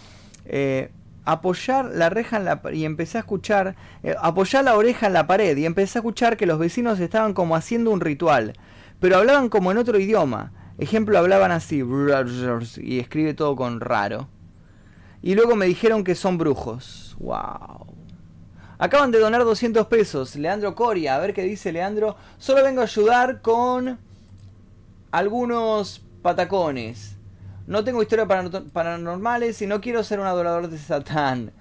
eh, 0.46 0.91
apoyar 1.24 1.86
la 1.86 2.10
reja 2.10 2.38
en 2.38 2.46
la 2.46 2.62
y 2.72 2.86
empecé 2.86 3.18
a 3.18 3.22
escuchar 3.22 3.76
eh, 4.04 4.15
apoyar 4.22 4.63
la 4.63 4.76
oreja 4.76 5.08
en 5.08 5.13
la 5.13 5.26
pared 5.28 5.58
y 5.58 5.65
empecé 5.65 5.98
a 5.98 6.02
escuchar 6.02 6.38
que 6.38 6.46
los 6.46 6.60
vecinos 6.60 7.00
estaban 7.00 7.34
como 7.34 7.56
haciendo 7.56 7.91
un 7.91 8.02
ritual, 8.02 8.54
pero 9.00 9.18
hablaban 9.18 9.50
como 9.50 9.72
en 9.72 9.78
otro 9.78 10.00
idioma. 10.00 10.52
Ejemplo, 10.78 11.18
hablaban 11.18 11.52
así 11.52 11.84
y 12.82 13.00
escribe 13.00 13.34
todo 13.34 13.56
con 13.56 13.80
raro. 13.80 14.28
Y 15.22 15.36
luego 15.36 15.56
me 15.56 15.65
dijeron 15.65 16.04
que 16.04 16.15
son 16.15 16.38
brujos. 16.38 17.15
Wow. 17.20 17.96
Acaban 18.86 19.10
de 19.10 19.17
donar 19.17 19.43
200 19.43 19.88
pesos. 19.88 20.36
Leandro 20.36 20.76
Coria, 20.76 21.15
a 21.15 21.19
ver 21.19 21.34
qué 21.34 21.41
dice 21.41 21.71
Leandro. 21.71 22.17
Solo 22.38 22.63
vengo 22.63 22.82
a 22.82 22.84
ayudar 22.84 23.41
con 23.41 23.98
algunos 25.10 26.04
patacones. 26.21 27.15
No 27.65 27.84
tengo 27.84 28.04
historia 28.04 28.28
paranormales 28.28 29.60
y 29.63 29.65
no 29.65 29.82
quiero 29.82 30.04
ser 30.04 30.19
un 30.19 30.28
adorador 30.28 30.69
de 30.69 30.78
Satán. 30.78 31.52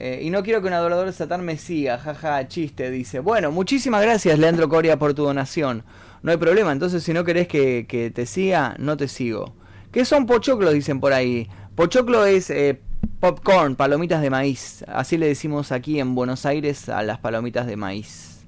Eh, 0.00 0.22
y 0.24 0.30
no 0.30 0.42
quiero 0.42 0.62
que 0.62 0.66
un 0.66 0.72
adorador 0.72 1.06
de 1.06 1.12
Satán 1.12 1.44
me 1.44 1.58
siga. 1.58 1.96
Jaja, 1.96 2.48
chiste, 2.48 2.90
dice. 2.90 3.20
Bueno, 3.20 3.52
muchísimas 3.52 4.02
gracias, 4.02 4.36
Leandro 4.36 4.68
Coria, 4.68 4.98
por 4.98 5.14
tu 5.14 5.22
donación. 5.22 5.84
No 6.22 6.32
hay 6.32 6.38
problema, 6.38 6.72
entonces 6.72 7.04
si 7.04 7.12
no 7.12 7.22
querés 7.22 7.46
que, 7.46 8.12
te 8.12 8.26
siga, 8.26 8.74
no 8.80 8.96
te 8.96 9.06
sigo. 9.06 9.54
¿Qué 9.92 10.04
son 10.04 10.26
pochoclos? 10.26 10.74
Dicen 10.74 10.98
por 10.98 11.12
ahí. 11.12 11.48
Pochoclo 11.76 12.24
es 12.24 12.50
eh, 12.50 12.80
Popcorn, 13.20 13.76
palomitas 13.76 14.20
de 14.20 14.30
maíz. 14.30 14.84
Así 14.88 15.16
le 15.16 15.26
decimos 15.26 15.72
aquí 15.72 15.98
en 15.98 16.14
Buenos 16.14 16.44
Aires 16.46 16.88
a 16.88 17.02
las 17.02 17.18
palomitas 17.18 17.66
de 17.66 17.76
maíz. 17.76 18.44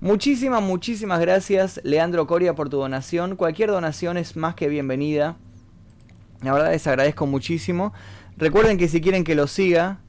Muchísimas, 0.00 0.62
muchísimas 0.62 1.18
gracias 1.20 1.80
Leandro 1.82 2.26
Coria 2.26 2.54
por 2.54 2.68
tu 2.68 2.76
donación. 2.76 3.36
Cualquier 3.36 3.70
donación 3.70 4.18
es 4.18 4.36
más 4.36 4.54
que 4.54 4.68
bienvenida. 4.68 5.36
La 6.42 6.52
verdad 6.52 6.72
les 6.72 6.86
agradezco 6.86 7.26
muchísimo. 7.26 7.94
Recuerden 8.36 8.76
que 8.76 8.88
si 8.88 9.00
quieren 9.00 9.24
que 9.24 9.34
lo 9.34 9.46
siga... 9.46 10.00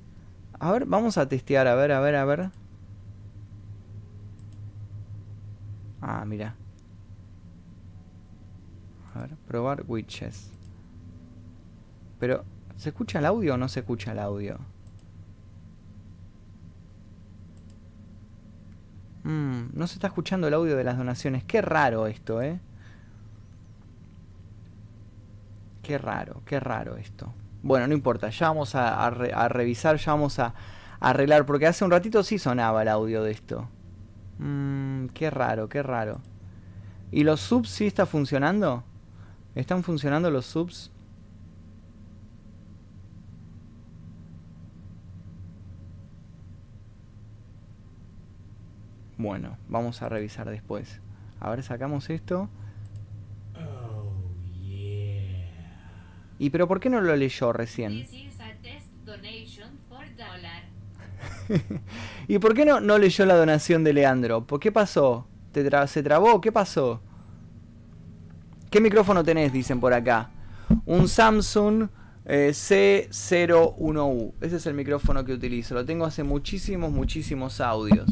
A 0.60 0.72
ver, 0.72 0.86
vamos 0.86 1.18
a 1.18 1.28
testear, 1.28 1.68
a 1.68 1.76
ver, 1.76 1.92
a 1.92 2.00
ver, 2.00 2.16
a 2.16 2.26
ver. 2.26 2.50
Ah, 6.02 6.24
mira. 6.26 6.56
A 9.14 9.20
ver, 9.20 9.36
probar 9.48 9.84
witches. 9.88 10.52
Pero 12.20 12.44
¿Se 12.78 12.90
escucha 12.90 13.20
el 13.20 13.26
audio 13.26 13.54
o 13.54 13.58
no 13.58 13.68
se 13.68 13.82
escucha 13.82 14.12
el 14.12 14.20
audio? 14.20 14.60
Mm, 19.24 19.70
no 19.74 19.88
se 19.88 19.96
está 19.96 20.08
escuchando 20.08 20.48
el 20.48 20.54
audio 20.54 20.76
de 20.78 20.84
las 20.84 20.98
donaciones. 20.98 21.44
Qué 21.44 21.62
raro 21.62 22.06
esto, 22.06 22.42
¿eh? 22.42 22.60
Qué 25.82 25.98
raro, 25.98 26.42
qué 26.46 26.60
raro 26.60 26.98
esto. 26.98 27.34
Bueno, 27.64 27.88
no 27.88 27.94
importa, 27.96 28.30
ya 28.30 28.50
vamos 28.50 28.76
a, 28.76 29.10
revisar, 29.10 29.98
ya 29.98 30.12
vamos 30.12 30.38
a, 30.40 30.54
arreglar, 31.00 31.46
porque 31.46 31.66
hace 31.66 31.84
un 31.84 31.92
ratito 31.92 32.22
sí 32.24 32.38
sonaba 32.38 32.84
el 32.84 32.88
audio 32.88 33.24
de 33.24 33.32
esto. 33.32 33.68
Mmm, 34.38 35.08
qué 35.08 35.32
raro, 35.32 35.70
qué 35.70 35.82
raro. 35.82 36.22
¿Y 37.12 37.24
los 37.24 37.40
subs 37.42 37.70
sí 37.70 37.88
está 37.88 38.06
funcionando? 38.06 38.84
¿Están 39.56 39.84
funcionando 39.84 40.30
los 40.30 40.46
subs? 40.46 40.92
Bueno, 49.17 49.58
vamos 49.67 50.01
a 50.01 50.10
revisar 50.10 50.49
después. 50.49 50.99
A 51.39 51.49
ver, 51.49 51.63
sacamos 51.63 52.10
esto. 52.10 52.49
Oh, 53.56 54.12
yeah. 54.62 55.45
¿Y 56.39 56.49
pero 56.49 56.67
por 56.67 56.80
qué 56.80 56.89
no 56.89 57.01
lo 57.01 57.15
leyó 57.15 57.54
recién? 57.54 58.06
¿Y 62.28 62.39
por 62.39 62.54
qué 62.54 62.65
no, 62.65 62.80
no 62.82 62.97
leyó 62.97 63.25
la 63.25 63.36
donación 63.36 63.84
de 63.84 63.93
Leandro? 63.93 64.45
¿Por 64.45 64.60
qué 64.60 64.71
pasó? 64.71 65.28
¿Te 65.51 65.65
tra- 65.69 65.88
¿Se 65.88 66.04
trabó? 66.04 66.41
¿Qué 66.41 66.51
pasó? 66.51 67.01
¿Qué 68.69 68.82
micrófono 68.82 69.23
tenés? 69.23 69.54
Dicen 69.54 69.80
por 69.80 69.93
acá. 69.93 70.30
Un 70.86 71.08
Samsung 71.08 71.88
eh, 72.25 72.49
C01U. 72.54 74.34
Ese 74.41 74.56
es 74.58 74.65
el 74.65 74.73
micrófono 74.73 75.23
que 75.23 75.34
utilizo. 75.34 75.75
Lo 75.75 75.86
tengo 75.86 76.06
hace 76.06 76.23
muchísimos, 76.23 76.91
muchísimos 76.91 77.62
audios. 77.62 78.10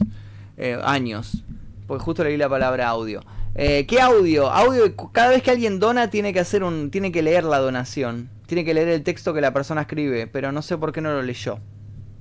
Eh, 0.57 0.79
años. 0.83 1.43
Porque 1.87 2.03
justo 2.03 2.23
leí 2.23 2.37
la 2.37 2.49
palabra 2.49 2.87
audio. 2.89 3.21
Eh, 3.55 3.85
¿Qué 3.87 4.01
audio? 4.01 4.49
Audio. 4.49 4.95
Cada 5.11 5.29
vez 5.29 5.43
que 5.43 5.51
alguien 5.51 5.79
dona 5.79 6.09
tiene 6.09 6.33
que 6.33 6.39
hacer 6.39 6.63
un. 6.63 6.91
tiene 6.91 7.11
que 7.11 7.21
leer 7.21 7.43
la 7.43 7.59
donación. 7.59 8.29
Tiene 8.47 8.65
que 8.65 8.73
leer 8.73 8.89
el 8.89 9.03
texto 9.03 9.33
que 9.33 9.41
la 9.41 9.53
persona 9.53 9.81
escribe. 9.81 10.27
Pero 10.27 10.51
no 10.51 10.61
sé 10.61 10.77
por 10.77 10.91
qué 10.91 11.01
no 11.01 11.11
lo 11.11 11.21
leyó. 11.21 11.59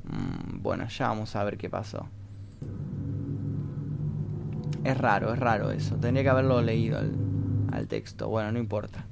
Mm, 0.05 0.63
bueno, 0.63 0.89
ya 0.89 1.09
vamos 1.09 1.35
a 1.37 1.45
ver 1.45 1.57
qué 1.57 1.71
pasó. 1.71 2.09
Es 4.85 4.99
raro, 4.99 5.33
es 5.33 5.39
raro 5.39 5.71
eso. 5.71 5.97
Tendría 5.97 6.25
que 6.25 6.31
haberlo 6.31 6.61
leído 6.61 6.99
al, 6.99 7.87
texto. 7.87 8.29
Bueno, 8.29 8.53
no 8.53 8.59
importa. 8.59 9.07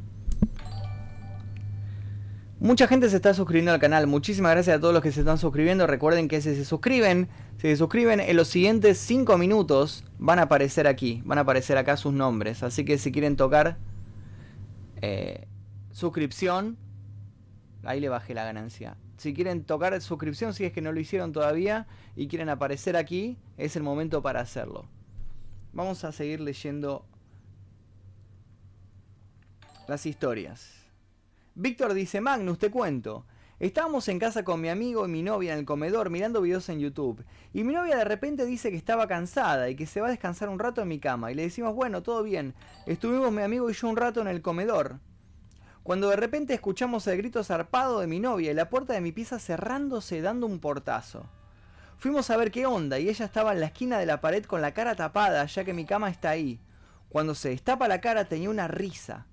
Mucha 2.58 2.86
gente 2.86 3.08
se 3.08 3.16
está 3.16 3.32
suscribiendo 3.34 3.72
al 3.72 3.78
canal. 3.78 4.06
Muchísimas 4.06 4.52
gracias 4.52 4.76
a 4.76 4.80
todos 4.80 4.92
los 4.92 5.02
que 5.02 5.12
se 5.12 5.20
están 5.20 5.38
suscribiendo. 5.38 5.86
Recuerden 5.86 6.28
que 6.28 6.40
si 6.40 6.54
se 6.54 6.64
suscriben, 6.64 7.28
se 7.60 7.76
suscriben 7.76 8.20
en 8.20 8.36
los 8.38 8.48
siguientes 8.48 8.96
5 8.96 9.36
minutos 9.36 10.02
van 10.18 10.38
a 10.38 10.42
aparecer 10.42 10.86
aquí. 10.86 11.20
Van 11.26 11.36
a 11.36 11.42
aparecer 11.42 11.76
acá 11.76 11.98
sus 11.98 12.14
nombres. 12.14 12.62
Así 12.62 12.86
que 12.86 12.96
si 12.96 13.12
quieren 13.12 13.36
tocar 13.36 13.76
eh, 15.02 15.46
suscripción, 15.92 16.78
ahí 17.84 18.00
le 18.00 18.08
bajé 18.08 18.32
la 18.32 18.44
ganancia. 18.44 18.96
Si 19.18 19.34
quieren 19.34 19.64
tocar 19.64 20.00
suscripción, 20.00 20.54
si 20.54 20.64
es 20.64 20.72
que 20.72 20.80
no 20.80 20.90
lo 20.90 21.00
hicieron 21.00 21.32
todavía 21.32 21.86
y 22.16 22.28
quieren 22.28 22.48
aparecer 22.48 22.96
aquí, 22.96 23.36
es 23.58 23.76
el 23.76 23.82
momento 23.82 24.22
para 24.22 24.40
hacerlo. 24.40 24.86
Vamos 25.74 26.02
a 26.04 26.12
seguir 26.12 26.40
leyendo 26.40 27.04
las 29.86 30.06
historias. 30.06 30.76
Víctor 31.54 31.92
dice, 31.92 32.22
Magnus, 32.22 32.58
te 32.58 32.70
cuento. 32.70 33.26
Estábamos 33.60 34.08
en 34.08 34.18
casa 34.18 34.42
con 34.42 34.58
mi 34.62 34.70
amigo 34.70 35.04
y 35.04 35.10
mi 35.10 35.22
novia 35.22 35.52
en 35.52 35.58
el 35.58 35.64
comedor 35.66 36.08
mirando 36.08 36.40
videos 36.40 36.70
en 36.70 36.80
YouTube. 36.80 37.22
Y 37.52 37.62
mi 37.62 37.74
novia 37.74 37.94
de 37.94 38.06
repente 38.06 38.46
dice 38.46 38.70
que 38.70 38.76
estaba 38.78 39.06
cansada 39.06 39.68
y 39.68 39.76
que 39.76 39.84
se 39.84 40.00
va 40.00 40.06
a 40.06 40.10
descansar 40.10 40.48
un 40.48 40.58
rato 40.58 40.80
en 40.80 40.88
mi 40.88 40.98
cama. 40.98 41.30
Y 41.30 41.34
le 41.34 41.42
decimos, 41.42 41.74
bueno, 41.74 42.02
todo 42.02 42.22
bien. 42.22 42.54
Estuvimos 42.86 43.30
mi 43.30 43.42
amigo 43.42 43.68
y 43.68 43.74
yo 43.74 43.86
un 43.86 43.98
rato 43.98 44.22
en 44.22 44.28
el 44.28 44.40
comedor. 44.40 44.98
Cuando 45.82 46.08
de 46.08 46.16
repente 46.16 46.54
escuchamos 46.54 47.06
el 47.06 47.18
grito 47.18 47.44
zarpado 47.44 48.00
de 48.00 48.06
mi 48.06 48.18
novia 48.18 48.50
y 48.50 48.54
la 48.54 48.70
puerta 48.70 48.94
de 48.94 49.02
mi 49.02 49.12
pieza 49.12 49.38
cerrándose 49.38 50.22
dando 50.22 50.46
un 50.46 50.58
portazo. 50.58 51.28
Fuimos 51.98 52.30
a 52.30 52.38
ver 52.38 52.50
qué 52.50 52.64
onda 52.64 52.98
y 52.98 53.10
ella 53.10 53.26
estaba 53.26 53.52
en 53.52 53.60
la 53.60 53.66
esquina 53.66 53.98
de 53.98 54.06
la 54.06 54.22
pared 54.22 54.42
con 54.46 54.62
la 54.62 54.72
cara 54.72 54.94
tapada 54.94 55.44
ya 55.44 55.64
que 55.64 55.74
mi 55.74 55.84
cama 55.84 56.08
está 56.08 56.30
ahí. 56.30 56.58
Cuando 57.10 57.34
se 57.34 57.50
destapa 57.50 57.88
la 57.88 58.00
cara 58.00 58.24
tenía 58.24 58.48
una 58.48 58.68
risa, 58.68 59.26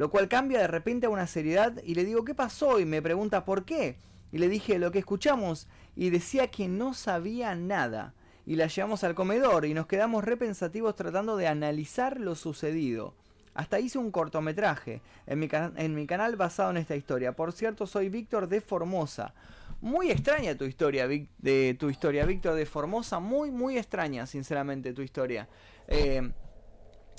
lo 0.00 0.08
cual 0.10 0.28
cambia 0.28 0.60
de 0.60 0.66
repente 0.66 1.04
a 1.04 1.10
una 1.10 1.26
seriedad 1.26 1.74
y 1.84 1.94
le 1.94 2.06
digo 2.06 2.24
¿qué 2.24 2.34
pasó? 2.34 2.80
y 2.80 2.86
me 2.86 3.02
pregunta 3.02 3.44
¿por 3.44 3.66
qué? 3.66 3.98
Y 4.32 4.38
le 4.38 4.48
dije 4.48 4.78
lo 4.78 4.90
que 4.92 4.98
escuchamos 5.00 5.68
y 5.94 6.08
decía 6.08 6.50
que 6.50 6.68
no 6.68 6.94
sabía 6.94 7.54
nada. 7.54 8.14
Y 8.46 8.56
la 8.56 8.66
llevamos 8.68 9.04
al 9.04 9.14
comedor 9.14 9.66
y 9.66 9.74
nos 9.74 9.86
quedamos 9.86 10.24
repensativos 10.24 10.96
tratando 10.96 11.36
de 11.36 11.48
analizar 11.48 12.18
lo 12.18 12.34
sucedido. 12.34 13.14
Hasta 13.52 13.78
hice 13.78 13.98
un 13.98 14.10
cortometraje 14.10 15.02
en 15.26 15.38
mi, 15.38 15.50
en 15.76 15.94
mi 15.94 16.06
canal 16.06 16.36
basado 16.36 16.70
en 16.70 16.78
esta 16.78 16.96
historia. 16.96 17.36
Por 17.36 17.52
cierto, 17.52 17.86
soy 17.86 18.08
Víctor 18.08 18.48
de 18.48 18.62
Formosa. 18.62 19.34
Muy 19.82 20.10
extraña 20.10 20.54
tu 20.56 20.64
historia, 20.64 21.06
Vic- 21.06 21.28
de 21.36 21.76
tu 21.78 21.90
historia, 21.90 22.24
Víctor 22.24 22.54
de 22.54 22.64
Formosa. 22.64 23.18
Muy, 23.18 23.50
muy 23.50 23.76
extraña, 23.76 24.24
sinceramente, 24.26 24.94
tu 24.94 25.02
historia. 25.02 25.46
Eh, 25.88 26.32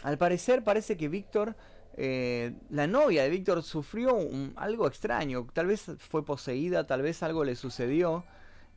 al 0.04 0.18
parecer 0.18 0.64
parece 0.64 0.98
que 0.98 1.10
Víctor, 1.10 1.56
eh, 1.98 2.54
la 2.70 2.88
novia 2.88 3.24
de 3.24 3.30
Víctor 3.30 3.64
sufrió 3.64 4.18
algo 4.56 4.88
extraño. 4.88 5.48
Tal 5.54 5.68
vez 5.68 5.92
fue 5.98 6.26
poseída, 6.26 6.88
tal 6.88 7.02
vez 7.02 7.22
algo 7.24 7.44
le 7.44 7.56
sucedió 7.56 8.24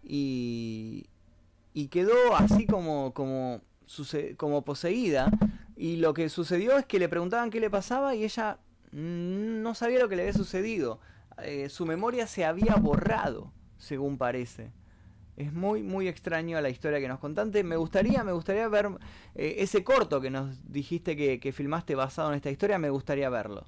y, 0.03 1.07
y 1.73 1.89
quedó 1.89 2.37
así 2.37 2.67
como, 2.67 3.13
como, 3.15 3.61
como 4.37 4.65
poseída. 4.65 5.31
Y 5.77 5.97
lo 5.97 6.15
que 6.15 6.29
sucedió 6.29 6.77
es 6.77 6.87
que 6.87 6.99
le 6.99 7.09
preguntaban 7.09 7.51
qué 7.51 7.61
le 7.61 7.71
pasaba 7.71 8.15
y 8.15 8.25
ella 8.25 8.59
mm, 8.93 9.63
no 9.63 9.75
sabía 9.75 10.01
lo 10.01 10.09
que 10.09 10.17
le 10.17 10.23
había 10.23 10.35
sucedido. 10.35 11.01
Eh, 11.43 11.69
su 11.69 11.85
memoria 11.85 12.27
se 12.27 12.45
había 12.45 12.77
borrado, 12.77 13.53
según 13.79 14.19
parece. 14.19 14.71
Es 15.37 15.53
muy, 15.53 15.83
muy 15.83 16.07
extraño 16.07 16.61
la 16.61 16.69
historia 16.69 17.01
que 17.01 17.09
nos 17.09 17.19
contaste. 17.19 17.65
Me 17.65 17.77
gustaría, 17.77 18.23
me 18.23 18.33
gustaría 18.33 18.69
ver 18.69 18.89
eh, 19.35 19.57
ese 19.59 19.83
corto 19.83 20.21
que 20.21 20.31
nos 20.31 20.71
dijiste 20.71 21.17
que, 21.17 21.53
filmaste 21.53 21.97
basado 21.97 22.31
en 22.31 22.37
esta 22.37 22.51
historia. 22.51 22.79
Me 22.79 22.91
gustaría 22.91 23.29
verlo. 23.29 23.65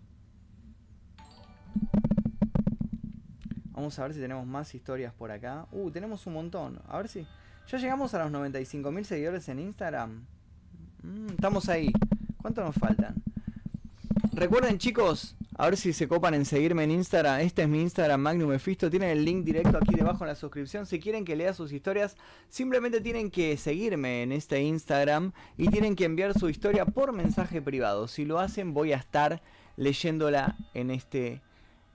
Vamos 3.73 3.99
a 3.99 4.03
ver 4.05 4.15
si 4.15 4.21
tenemos 4.21 4.47
más 4.47 4.75
historias 4.75 5.13
por 5.13 5.31
acá. 5.31 5.67
Uh, 5.73 5.91
tenemos 5.91 6.27
un 6.27 6.35
montón. 6.35 6.81
A 6.89 6.99
ver 6.99 7.09
si. 7.09 7.27
Ya 7.69 7.79
llegamos 7.79 8.15
a 8.15 8.25
los 8.25 8.31
95.000 8.31 9.03
seguidores 9.03 9.49
en 9.49 9.59
Instagram. 9.59 10.25
Mm, 11.03 11.31
estamos 11.31 11.69
ahí. 11.69 11.93
¿Cuánto 12.41 12.63
nos 12.63 12.77
faltan? 12.77 13.17
Recuerden 14.33 14.79
chicos, 14.79 15.35
a 15.59 15.65
ver 15.67 15.77
si 15.79 15.95
se 15.95 16.07
copan 16.07 16.35
en 16.35 16.45
seguirme 16.45 16.85
en 16.85 16.91
Instagram. 16.91 17.41
Este 17.41 17.63
es 17.63 17.69
mi 17.69 17.81
Instagram, 17.81 18.21
Magnum 18.21 18.51
Mephisto. 18.51 18.91
Tienen 18.91 19.09
el 19.09 19.25
link 19.25 19.43
directo 19.43 19.79
aquí 19.79 19.95
debajo 19.95 20.25
en 20.25 20.29
la 20.29 20.35
suscripción. 20.35 20.85
Si 20.85 21.01
quieren 21.01 21.25
que 21.25 21.35
lea 21.35 21.55
sus 21.55 21.73
historias, 21.73 22.17
simplemente 22.51 23.01
tienen 23.01 23.31
que 23.31 23.57
seguirme 23.57 24.23
en 24.23 24.33
este 24.33 24.61
Instagram 24.61 25.33
y 25.57 25.69
tienen 25.69 25.97
que 25.97 26.05
enviar 26.05 26.39
su 26.39 26.51
historia 26.51 26.85
por 26.85 27.13
mensaje 27.13 27.63
privado. 27.63 28.07
Si 28.07 28.27
lo 28.27 28.39
hacen, 28.39 28.75
voy 28.75 28.93
a 28.93 28.97
estar 28.97 29.41
leyéndola 29.77 30.57
en 30.75 30.91
este, 30.91 31.41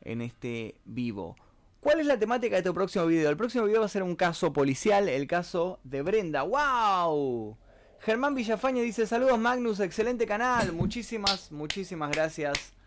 en 0.02 0.22
este 0.22 0.76
vivo. 0.86 1.36
¿Cuál 1.82 2.00
es 2.00 2.08
la 2.08 2.18
temática 2.18 2.56
de 2.56 2.64
tu 2.64 2.74
próximo 2.74 3.06
video? 3.06 3.30
El 3.30 3.38
próximo 3.38 3.66
video 3.66 3.82
va 3.82 3.86
a 3.86 3.90
ser 3.90 4.02
un 4.02 4.16
caso 4.16 4.54
policial, 4.54 5.08
el 5.08 5.28
caso 5.28 5.80
de 5.84 6.02
Brenda. 6.02 6.42
¡Wow! 6.42 7.58
Germán 8.00 8.34
Villafañe 8.34 8.82
dice, 8.82 9.06
saludos 9.06 9.38
Magnus, 9.38 9.80
excelente 9.80 10.26
canal. 10.26 10.74
Muchísimas, 10.74 11.52
muchísimas 11.52 12.10
gracias. 12.10 12.81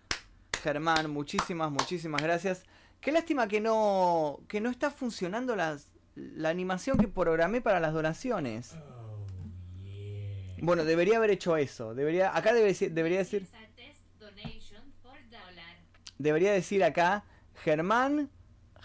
Germán, 0.64 1.11
muchísimas, 1.11 1.70
muchísimas 1.70 2.22
gracias. 2.22 2.64
Qué 3.03 3.12
lástima 3.12 3.48
que 3.48 3.61
no, 3.61 4.40
que 4.48 4.62
no 4.62 4.70
está 4.70 4.90
funcionando 4.90 5.55
las, 5.57 5.88
la 6.14 6.48
animación 6.48 6.96
que 6.96 7.07
programé 7.07 7.61
para 7.61 7.81
las 7.81 7.92
donaciones. 7.92 8.72
Oh, 8.74 9.27
yeah. 9.85 10.57
Bueno, 10.62 10.87
debería 10.87 11.18
haber 11.18 11.29
hecho 11.33 11.59
eso. 11.59 11.94
Debería, 11.94 12.35
acá 12.35 12.55
debe 12.55 12.68
decir- 12.72 12.92
debería 12.92 13.18
decir, 13.18 13.46
debería 16.16 16.53
decir 16.53 16.83
acá, 16.83 17.24
Germán 17.62 18.31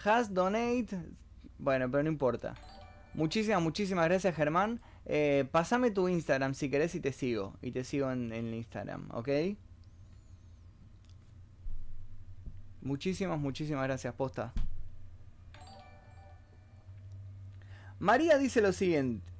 has 0.04 0.34
donate. 0.34 0.98
Bueno, 1.56 1.90
pero 1.90 2.02
no 2.02 2.10
importa. 2.10 2.56
Muchísimas, 3.14 3.62
muchísimas 3.62 4.04
gracias 4.04 4.36
Germán. 4.36 4.82
Eh, 5.06 5.46
pasame 5.50 5.90
tu 5.90 6.08
Instagram 6.10 6.52
si 6.52 6.68
querés 6.68 6.94
y 6.94 7.00
te 7.00 7.12
sigo. 7.12 7.56
Y 7.62 7.72
te 7.72 7.84
sigo 7.84 8.10
en, 8.10 8.32
en 8.34 8.48
el 8.48 8.54
Instagram, 8.54 9.08
¿ok? 9.12 9.28
Muchísimas, 12.82 13.38
muchísimas 13.38 13.84
gracias, 13.84 14.14
posta. 14.14 14.52
María 17.98 18.38
dice 18.38 18.60
lo 18.62 18.72
siguiente. 18.72 19.30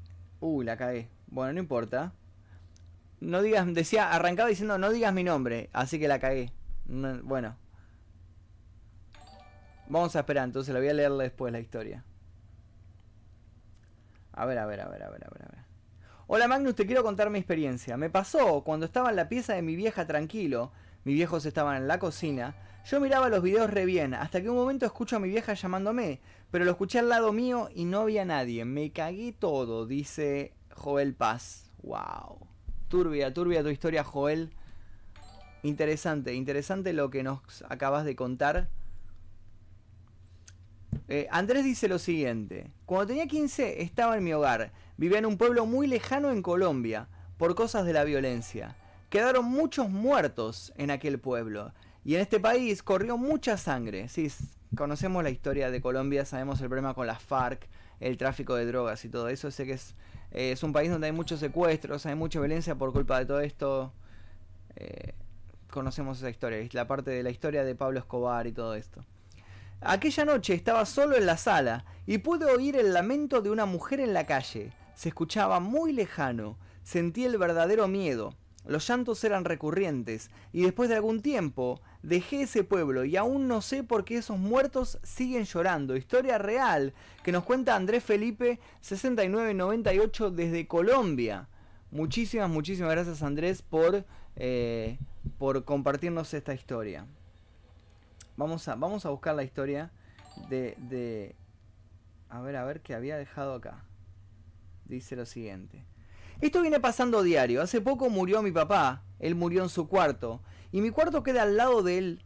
Uh, 0.40 0.62
la 0.62 0.76
cagué. 0.76 1.08
Bueno, 1.28 1.54
no 1.54 1.60
importa. 1.60 2.12
No 3.20 3.42
digas, 3.42 3.66
decía, 3.74 4.10
arrancaba 4.12 4.48
diciendo 4.48 4.78
no 4.78 4.90
digas 4.90 5.12
mi 5.12 5.24
nombre, 5.24 5.70
así 5.72 5.98
que 5.98 6.08
la 6.08 6.18
cagué. 6.18 6.52
No- 6.86 7.22
bueno. 7.22 7.56
Vamos 9.88 10.14
a 10.14 10.20
esperar, 10.20 10.44
entonces 10.44 10.72
la 10.72 10.80
voy 10.80 10.88
a 10.88 10.94
leer 10.94 11.10
después 11.12 11.52
la 11.52 11.60
historia. 11.60 12.04
A 14.32 14.46
ver, 14.46 14.58
a 14.58 14.66
ver, 14.66 14.80
a 14.80 14.88
ver, 14.88 15.02
a 15.02 15.10
ver, 15.10 15.24
a 15.24 15.30
ver, 15.30 15.42
a 15.42 15.48
ver. 15.52 15.64
Hola 16.28 16.46
Magnus, 16.46 16.76
te 16.76 16.86
quiero 16.86 17.02
contar 17.02 17.28
mi 17.28 17.38
experiencia. 17.40 17.96
Me 17.96 18.08
pasó 18.08 18.62
cuando 18.62 18.86
estaba 18.86 19.10
en 19.10 19.16
la 19.16 19.28
pieza 19.28 19.54
de 19.54 19.62
mi 19.62 19.74
vieja 19.74 20.06
tranquilo, 20.06 20.70
mis 21.04 21.14
viejos 21.16 21.44
estaban 21.44 21.76
en 21.76 21.88
la 21.88 21.98
cocina, 21.98 22.54
yo 22.84 23.00
miraba 23.00 23.28
los 23.28 23.42
videos 23.42 23.70
re 23.70 23.84
bien, 23.84 24.14
hasta 24.14 24.40
que 24.40 24.50
un 24.50 24.56
momento 24.56 24.86
escucho 24.86 25.16
a 25.16 25.20
mi 25.20 25.28
vieja 25.28 25.54
llamándome, 25.54 26.20
pero 26.50 26.64
lo 26.64 26.70
escuché 26.70 26.98
al 26.98 27.08
lado 27.08 27.32
mío 27.32 27.68
y 27.74 27.84
no 27.84 28.00
había 28.00 28.24
nadie. 28.24 28.64
Me 28.64 28.90
cagué 28.90 29.32
todo, 29.32 29.86
dice 29.86 30.52
Joel 30.74 31.14
Paz. 31.14 31.70
Wow. 31.82 32.46
Turbia, 32.88 33.32
turbia 33.32 33.62
tu 33.62 33.68
historia, 33.68 34.02
Joel. 34.02 34.50
Interesante, 35.62 36.34
interesante 36.34 36.92
lo 36.92 37.10
que 37.10 37.22
nos 37.22 37.64
acabas 37.68 38.04
de 38.04 38.16
contar. 38.16 38.68
Eh, 41.08 41.28
Andrés 41.30 41.64
dice 41.64 41.88
lo 41.88 41.98
siguiente. 41.98 42.70
Cuando 42.86 43.08
tenía 43.08 43.26
15 43.26 43.82
estaba 43.82 44.16
en 44.16 44.24
mi 44.24 44.32
hogar. 44.32 44.72
Vivía 44.96 45.18
en 45.18 45.26
un 45.26 45.36
pueblo 45.36 45.66
muy 45.66 45.86
lejano 45.86 46.30
en 46.30 46.42
Colombia 46.42 47.08
por 47.36 47.54
cosas 47.54 47.84
de 47.84 47.92
la 47.92 48.04
violencia. 48.04 48.76
Quedaron 49.08 49.44
muchos 49.44 49.88
muertos 49.90 50.72
en 50.76 50.90
aquel 50.90 51.18
pueblo. 51.18 51.72
Y 52.04 52.14
en 52.14 52.20
este 52.20 52.40
país 52.40 52.82
corrió 52.82 53.18
mucha 53.18 53.56
sangre. 53.56 54.08
Sí, 54.08 54.32
conocemos 54.76 55.22
la 55.22 55.30
historia 55.30 55.70
de 55.70 55.80
Colombia, 55.80 56.24
sabemos 56.24 56.60
el 56.60 56.68
problema 56.68 56.94
con 56.94 57.06
las 57.06 57.22
FARC, 57.22 57.68
el 58.00 58.16
tráfico 58.16 58.54
de 58.54 58.66
drogas 58.66 59.04
y 59.04 59.08
todo 59.08 59.28
eso. 59.28 59.50
Sé 59.50 59.66
que 59.66 59.72
es, 59.72 59.94
eh, 60.32 60.52
es 60.52 60.62
un 60.62 60.72
país 60.72 60.90
donde 60.90 61.08
hay 61.08 61.12
muchos 61.12 61.40
secuestros, 61.40 62.06
hay 62.06 62.14
mucha 62.14 62.40
violencia 62.40 62.74
por 62.74 62.92
culpa 62.92 63.18
de 63.18 63.26
todo 63.26 63.40
esto. 63.40 63.92
Eh, 64.76 65.14
conocemos 65.70 66.18
esa 66.18 66.30
historia, 66.30 66.58
es 66.58 66.74
la 66.74 66.86
parte 66.86 67.10
de 67.10 67.22
la 67.22 67.30
historia 67.30 67.64
de 67.64 67.74
Pablo 67.74 67.98
Escobar 67.98 68.46
y 68.46 68.52
todo 68.52 68.74
esto. 68.74 69.04
Aquella 69.82 70.26
noche 70.26 70.54
estaba 70.54 70.84
solo 70.84 71.16
en 71.16 71.24
la 71.24 71.38
sala 71.38 71.86
y 72.06 72.18
pude 72.18 72.44
oír 72.44 72.76
el 72.76 72.92
lamento 72.92 73.40
de 73.40 73.50
una 73.50 73.64
mujer 73.64 74.00
en 74.00 74.12
la 74.12 74.26
calle. 74.26 74.72
Se 74.94 75.08
escuchaba 75.08 75.58
muy 75.58 75.92
lejano. 75.92 76.58
Sentí 76.82 77.24
el 77.24 77.38
verdadero 77.38 77.88
miedo. 77.88 78.34
Los 78.66 78.86
llantos 78.86 79.24
eran 79.24 79.46
recurrentes 79.46 80.30
y 80.52 80.62
después 80.62 80.90
de 80.90 80.96
algún 80.96 81.22
tiempo 81.22 81.80
dejé 82.02 82.42
ese 82.42 82.64
pueblo 82.64 83.04
y 83.04 83.16
aún 83.16 83.48
no 83.48 83.60
sé 83.60 83.84
por 83.84 84.04
qué 84.04 84.18
esos 84.18 84.38
muertos 84.38 84.98
siguen 85.02 85.44
llorando. 85.44 85.96
Historia 85.96 86.38
real 86.38 86.94
que 87.22 87.32
nos 87.32 87.44
cuenta 87.44 87.76
Andrés 87.76 88.02
Felipe 88.02 88.58
6998 88.80 90.30
desde 90.30 90.66
Colombia. 90.66 91.48
Muchísimas, 91.90 92.48
muchísimas 92.48 92.92
gracias 92.92 93.22
Andrés 93.22 93.62
por, 93.62 94.04
eh, 94.36 94.98
por 95.38 95.64
compartirnos 95.64 96.32
esta 96.34 96.54
historia. 96.54 97.06
Vamos 98.36 98.66
a, 98.68 98.74
vamos 98.74 99.04
a 99.04 99.10
buscar 99.10 99.34
la 99.34 99.42
historia 99.42 99.90
de, 100.48 100.74
de... 100.78 101.34
A 102.30 102.40
ver, 102.40 102.56
a 102.56 102.64
ver, 102.64 102.80
qué 102.80 102.94
había 102.94 103.18
dejado 103.18 103.54
acá. 103.54 103.84
Dice 104.86 105.16
lo 105.16 105.26
siguiente. 105.26 105.84
Esto 106.40 106.62
viene 106.62 106.80
pasando 106.80 107.22
diario. 107.22 107.60
Hace 107.60 107.80
poco 107.80 108.08
murió 108.08 108.40
mi 108.40 108.50
papá. 108.50 109.02
Él 109.18 109.34
murió 109.34 109.62
en 109.62 109.68
su 109.68 109.88
cuarto. 109.88 110.40
Y 110.72 110.80
mi 110.80 110.90
cuarto 110.90 111.22
queda 111.22 111.42
al 111.42 111.56
lado 111.56 111.82
de 111.82 111.98
él. 111.98 112.24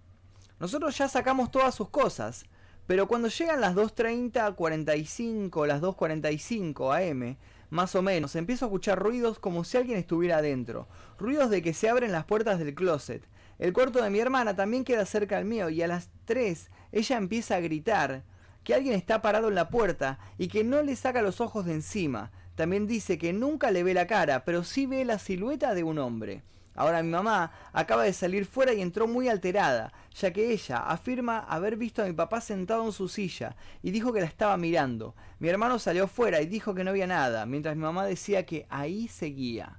Nosotros 0.61 0.97
ya 0.97 1.09
sacamos 1.09 1.51
todas 1.51 1.75
sus 1.75 1.89
cosas. 1.89 2.47
Pero 2.87 3.09
cuando 3.09 3.29
llegan 3.29 3.61
las 3.61 3.75
2.30, 3.75 4.55
45, 4.55 5.67
las 5.67 5.81
2.45 5.81 7.11
am, 7.11 7.37
más 7.71 7.95
o 7.95 8.03
menos, 8.03 8.37
empiezo 8.37 8.67
a 8.67 8.69
escuchar 8.69 8.99
ruidos 8.99 9.39
como 9.39 9.65
si 9.65 9.79
alguien 9.79 9.99
estuviera 9.99 10.39
adentro. 10.39 10.87
Ruidos 11.19 11.49
de 11.49 11.63
que 11.63 11.73
se 11.73 11.89
abren 11.89 12.13
las 12.13 12.27
puertas 12.27 12.59
del 12.59 12.75
closet. 12.75 13.27
El 13.59 13.73
cuarto 13.73 14.03
de 14.03 14.11
mi 14.11 14.19
hermana 14.19 14.55
también 14.55 14.85
queda 14.85 15.07
cerca 15.07 15.39
al 15.39 15.45
mío 15.45 15.71
y 15.71 15.81
a 15.81 15.87
las 15.87 16.11
3 16.27 16.71
ella 16.93 17.17
empieza 17.17 17.57
a 17.57 17.61
gritar 17.61 18.25
que 18.65 18.75
alguien 18.75 18.95
está 18.95 19.23
parado 19.23 19.49
en 19.49 19.55
la 19.55 19.69
puerta 19.69 20.19
y 20.39 20.49
que 20.49 20.65
no 20.65 20.83
le 20.83 20.97
saca 20.97 21.23
los 21.23 21.41
ojos 21.41 21.65
de 21.65 21.75
encima. 21.75 22.33
También 22.55 22.87
dice 22.87 23.19
que 23.19 23.33
nunca 23.33 23.71
le 23.71 23.83
ve 23.83 23.95
la 23.95 24.07
cara, 24.07 24.45
pero 24.45 24.63
sí 24.63 24.87
ve 24.87 25.05
la 25.05 25.19
silueta 25.19 25.75
de 25.75 25.85
un 25.85 25.99
hombre. 25.99 26.43
Ahora 26.75 27.03
mi 27.03 27.11
mamá 27.11 27.53
acaba 27.73 28.03
de 28.03 28.13
salir 28.13 28.47
fuera 28.47 28.73
y 28.73 28.83
entró 28.83 29.07
muy 29.07 29.29
alterada, 29.29 29.93
ya 30.15 30.33
que 30.33 30.53
ella 30.53 30.79
afirma 30.79 31.39
haber 31.39 31.77
visto 31.77 32.03
a 32.03 32.07
mi 32.07 32.13
papá 32.13 32.41
sentado 32.41 32.85
en 32.85 32.93
su 32.93 33.09
silla 33.09 33.57
y 33.83 33.93
dijo 33.93 34.13
que 34.13 34.21
la 34.21 34.27
estaba 34.27 34.57
mirando. 34.57 35.15
Mi 35.39 35.49
hermano 35.49 35.79
salió 35.79 36.09
fuera 36.09 36.41
y 36.41 36.47
dijo 36.47 36.75
que 36.75 36.83
no 36.83 36.91
había 36.91 37.07
nada, 37.07 37.47
mientras 37.47 37.77
mi 37.77 37.83
mamá 37.83 38.07
decía 38.07 38.45
que 38.45 38.67
ahí 38.71 39.07
seguía. 39.07 39.79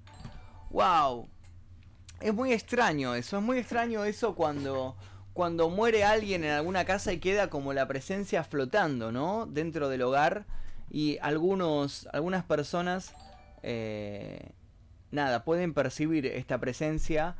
¡Wow! 0.69 1.27
Es 2.21 2.33
muy 2.33 2.53
extraño 2.53 3.13
eso, 3.13 3.37
es 3.37 3.43
muy 3.43 3.57
extraño 3.57 4.05
eso 4.05 4.35
cuando, 4.35 4.95
cuando 5.33 5.69
muere 5.69 6.05
alguien 6.05 6.45
en 6.45 6.51
alguna 6.51 6.85
casa 6.85 7.11
y 7.11 7.19
queda 7.19 7.49
como 7.49 7.73
la 7.73 7.87
presencia 7.87 8.43
flotando, 8.45 9.11
¿no? 9.11 9.45
Dentro 9.47 9.89
del 9.89 10.01
hogar 10.01 10.45
y 10.89 11.17
algunos, 11.21 12.07
algunas 12.13 12.45
personas, 12.45 13.13
eh, 13.63 14.51
nada, 15.11 15.43
pueden 15.43 15.73
percibir 15.73 16.25
esta 16.25 16.59
presencia 16.59 17.35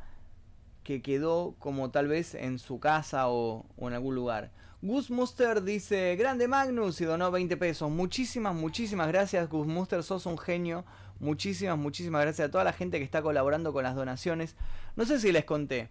que 0.86 1.02
quedó 1.02 1.56
como 1.58 1.90
tal 1.90 2.06
vez 2.06 2.34
en 2.34 2.58
su 2.60 2.78
casa 2.78 3.28
o, 3.28 3.66
en 3.78 3.92
algún 3.92 4.14
lugar. 4.14 4.52
Gus 4.82 5.10
Muster 5.10 5.62
dice, 5.62 6.14
grande 6.16 6.46
Magnus 6.46 7.00
y 7.00 7.04
donó 7.04 7.30
20 7.30 7.56
pesos. 7.56 7.90
Muchísimas, 7.90 8.54
muchísimas 8.54 9.08
gracias 9.08 9.48
Gus 9.48 9.66
Muster, 9.66 10.02
sos 10.02 10.26
un 10.26 10.38
genio. 10.38 10.84
Muchísimas, 11.18 11.76
muchísimas 11.76 12.22
gracias 12.22 12.48
a 12.48 12.50
toda 12.50 12.62
la 12.62 12.72
gente 12.72 12.98
que 12.98 13.04
está 13.04 13.20
colaborando 13.20 13.72
con 13.72 13.82
las 13.82 13.96
donaciones. 13.96 14.54
No 14.94 15.04
sé 15.04 15.18
si 15.18 15.32
les 15.32 15.44
conté, 15.44 15.88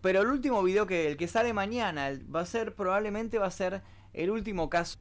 pero 0.00 0.22
el 0.22 0.28
último 0.28 0.62
video 0.62 0.86
que 0.86 1.08
el 1.08 1.16
que 1.16 1.28
sale 1.28 1.52
mañana 1.52 2.10
va 2.34 2.40
a 2.40 2.46
ser 2.46 2.74
probablemente 2.74 3.38
va 3.38 3.46
a 3.46 3.50
ser 3.50 3.82
el 4.12 4.30
último 4.30 4.70
caso 4.70 4.90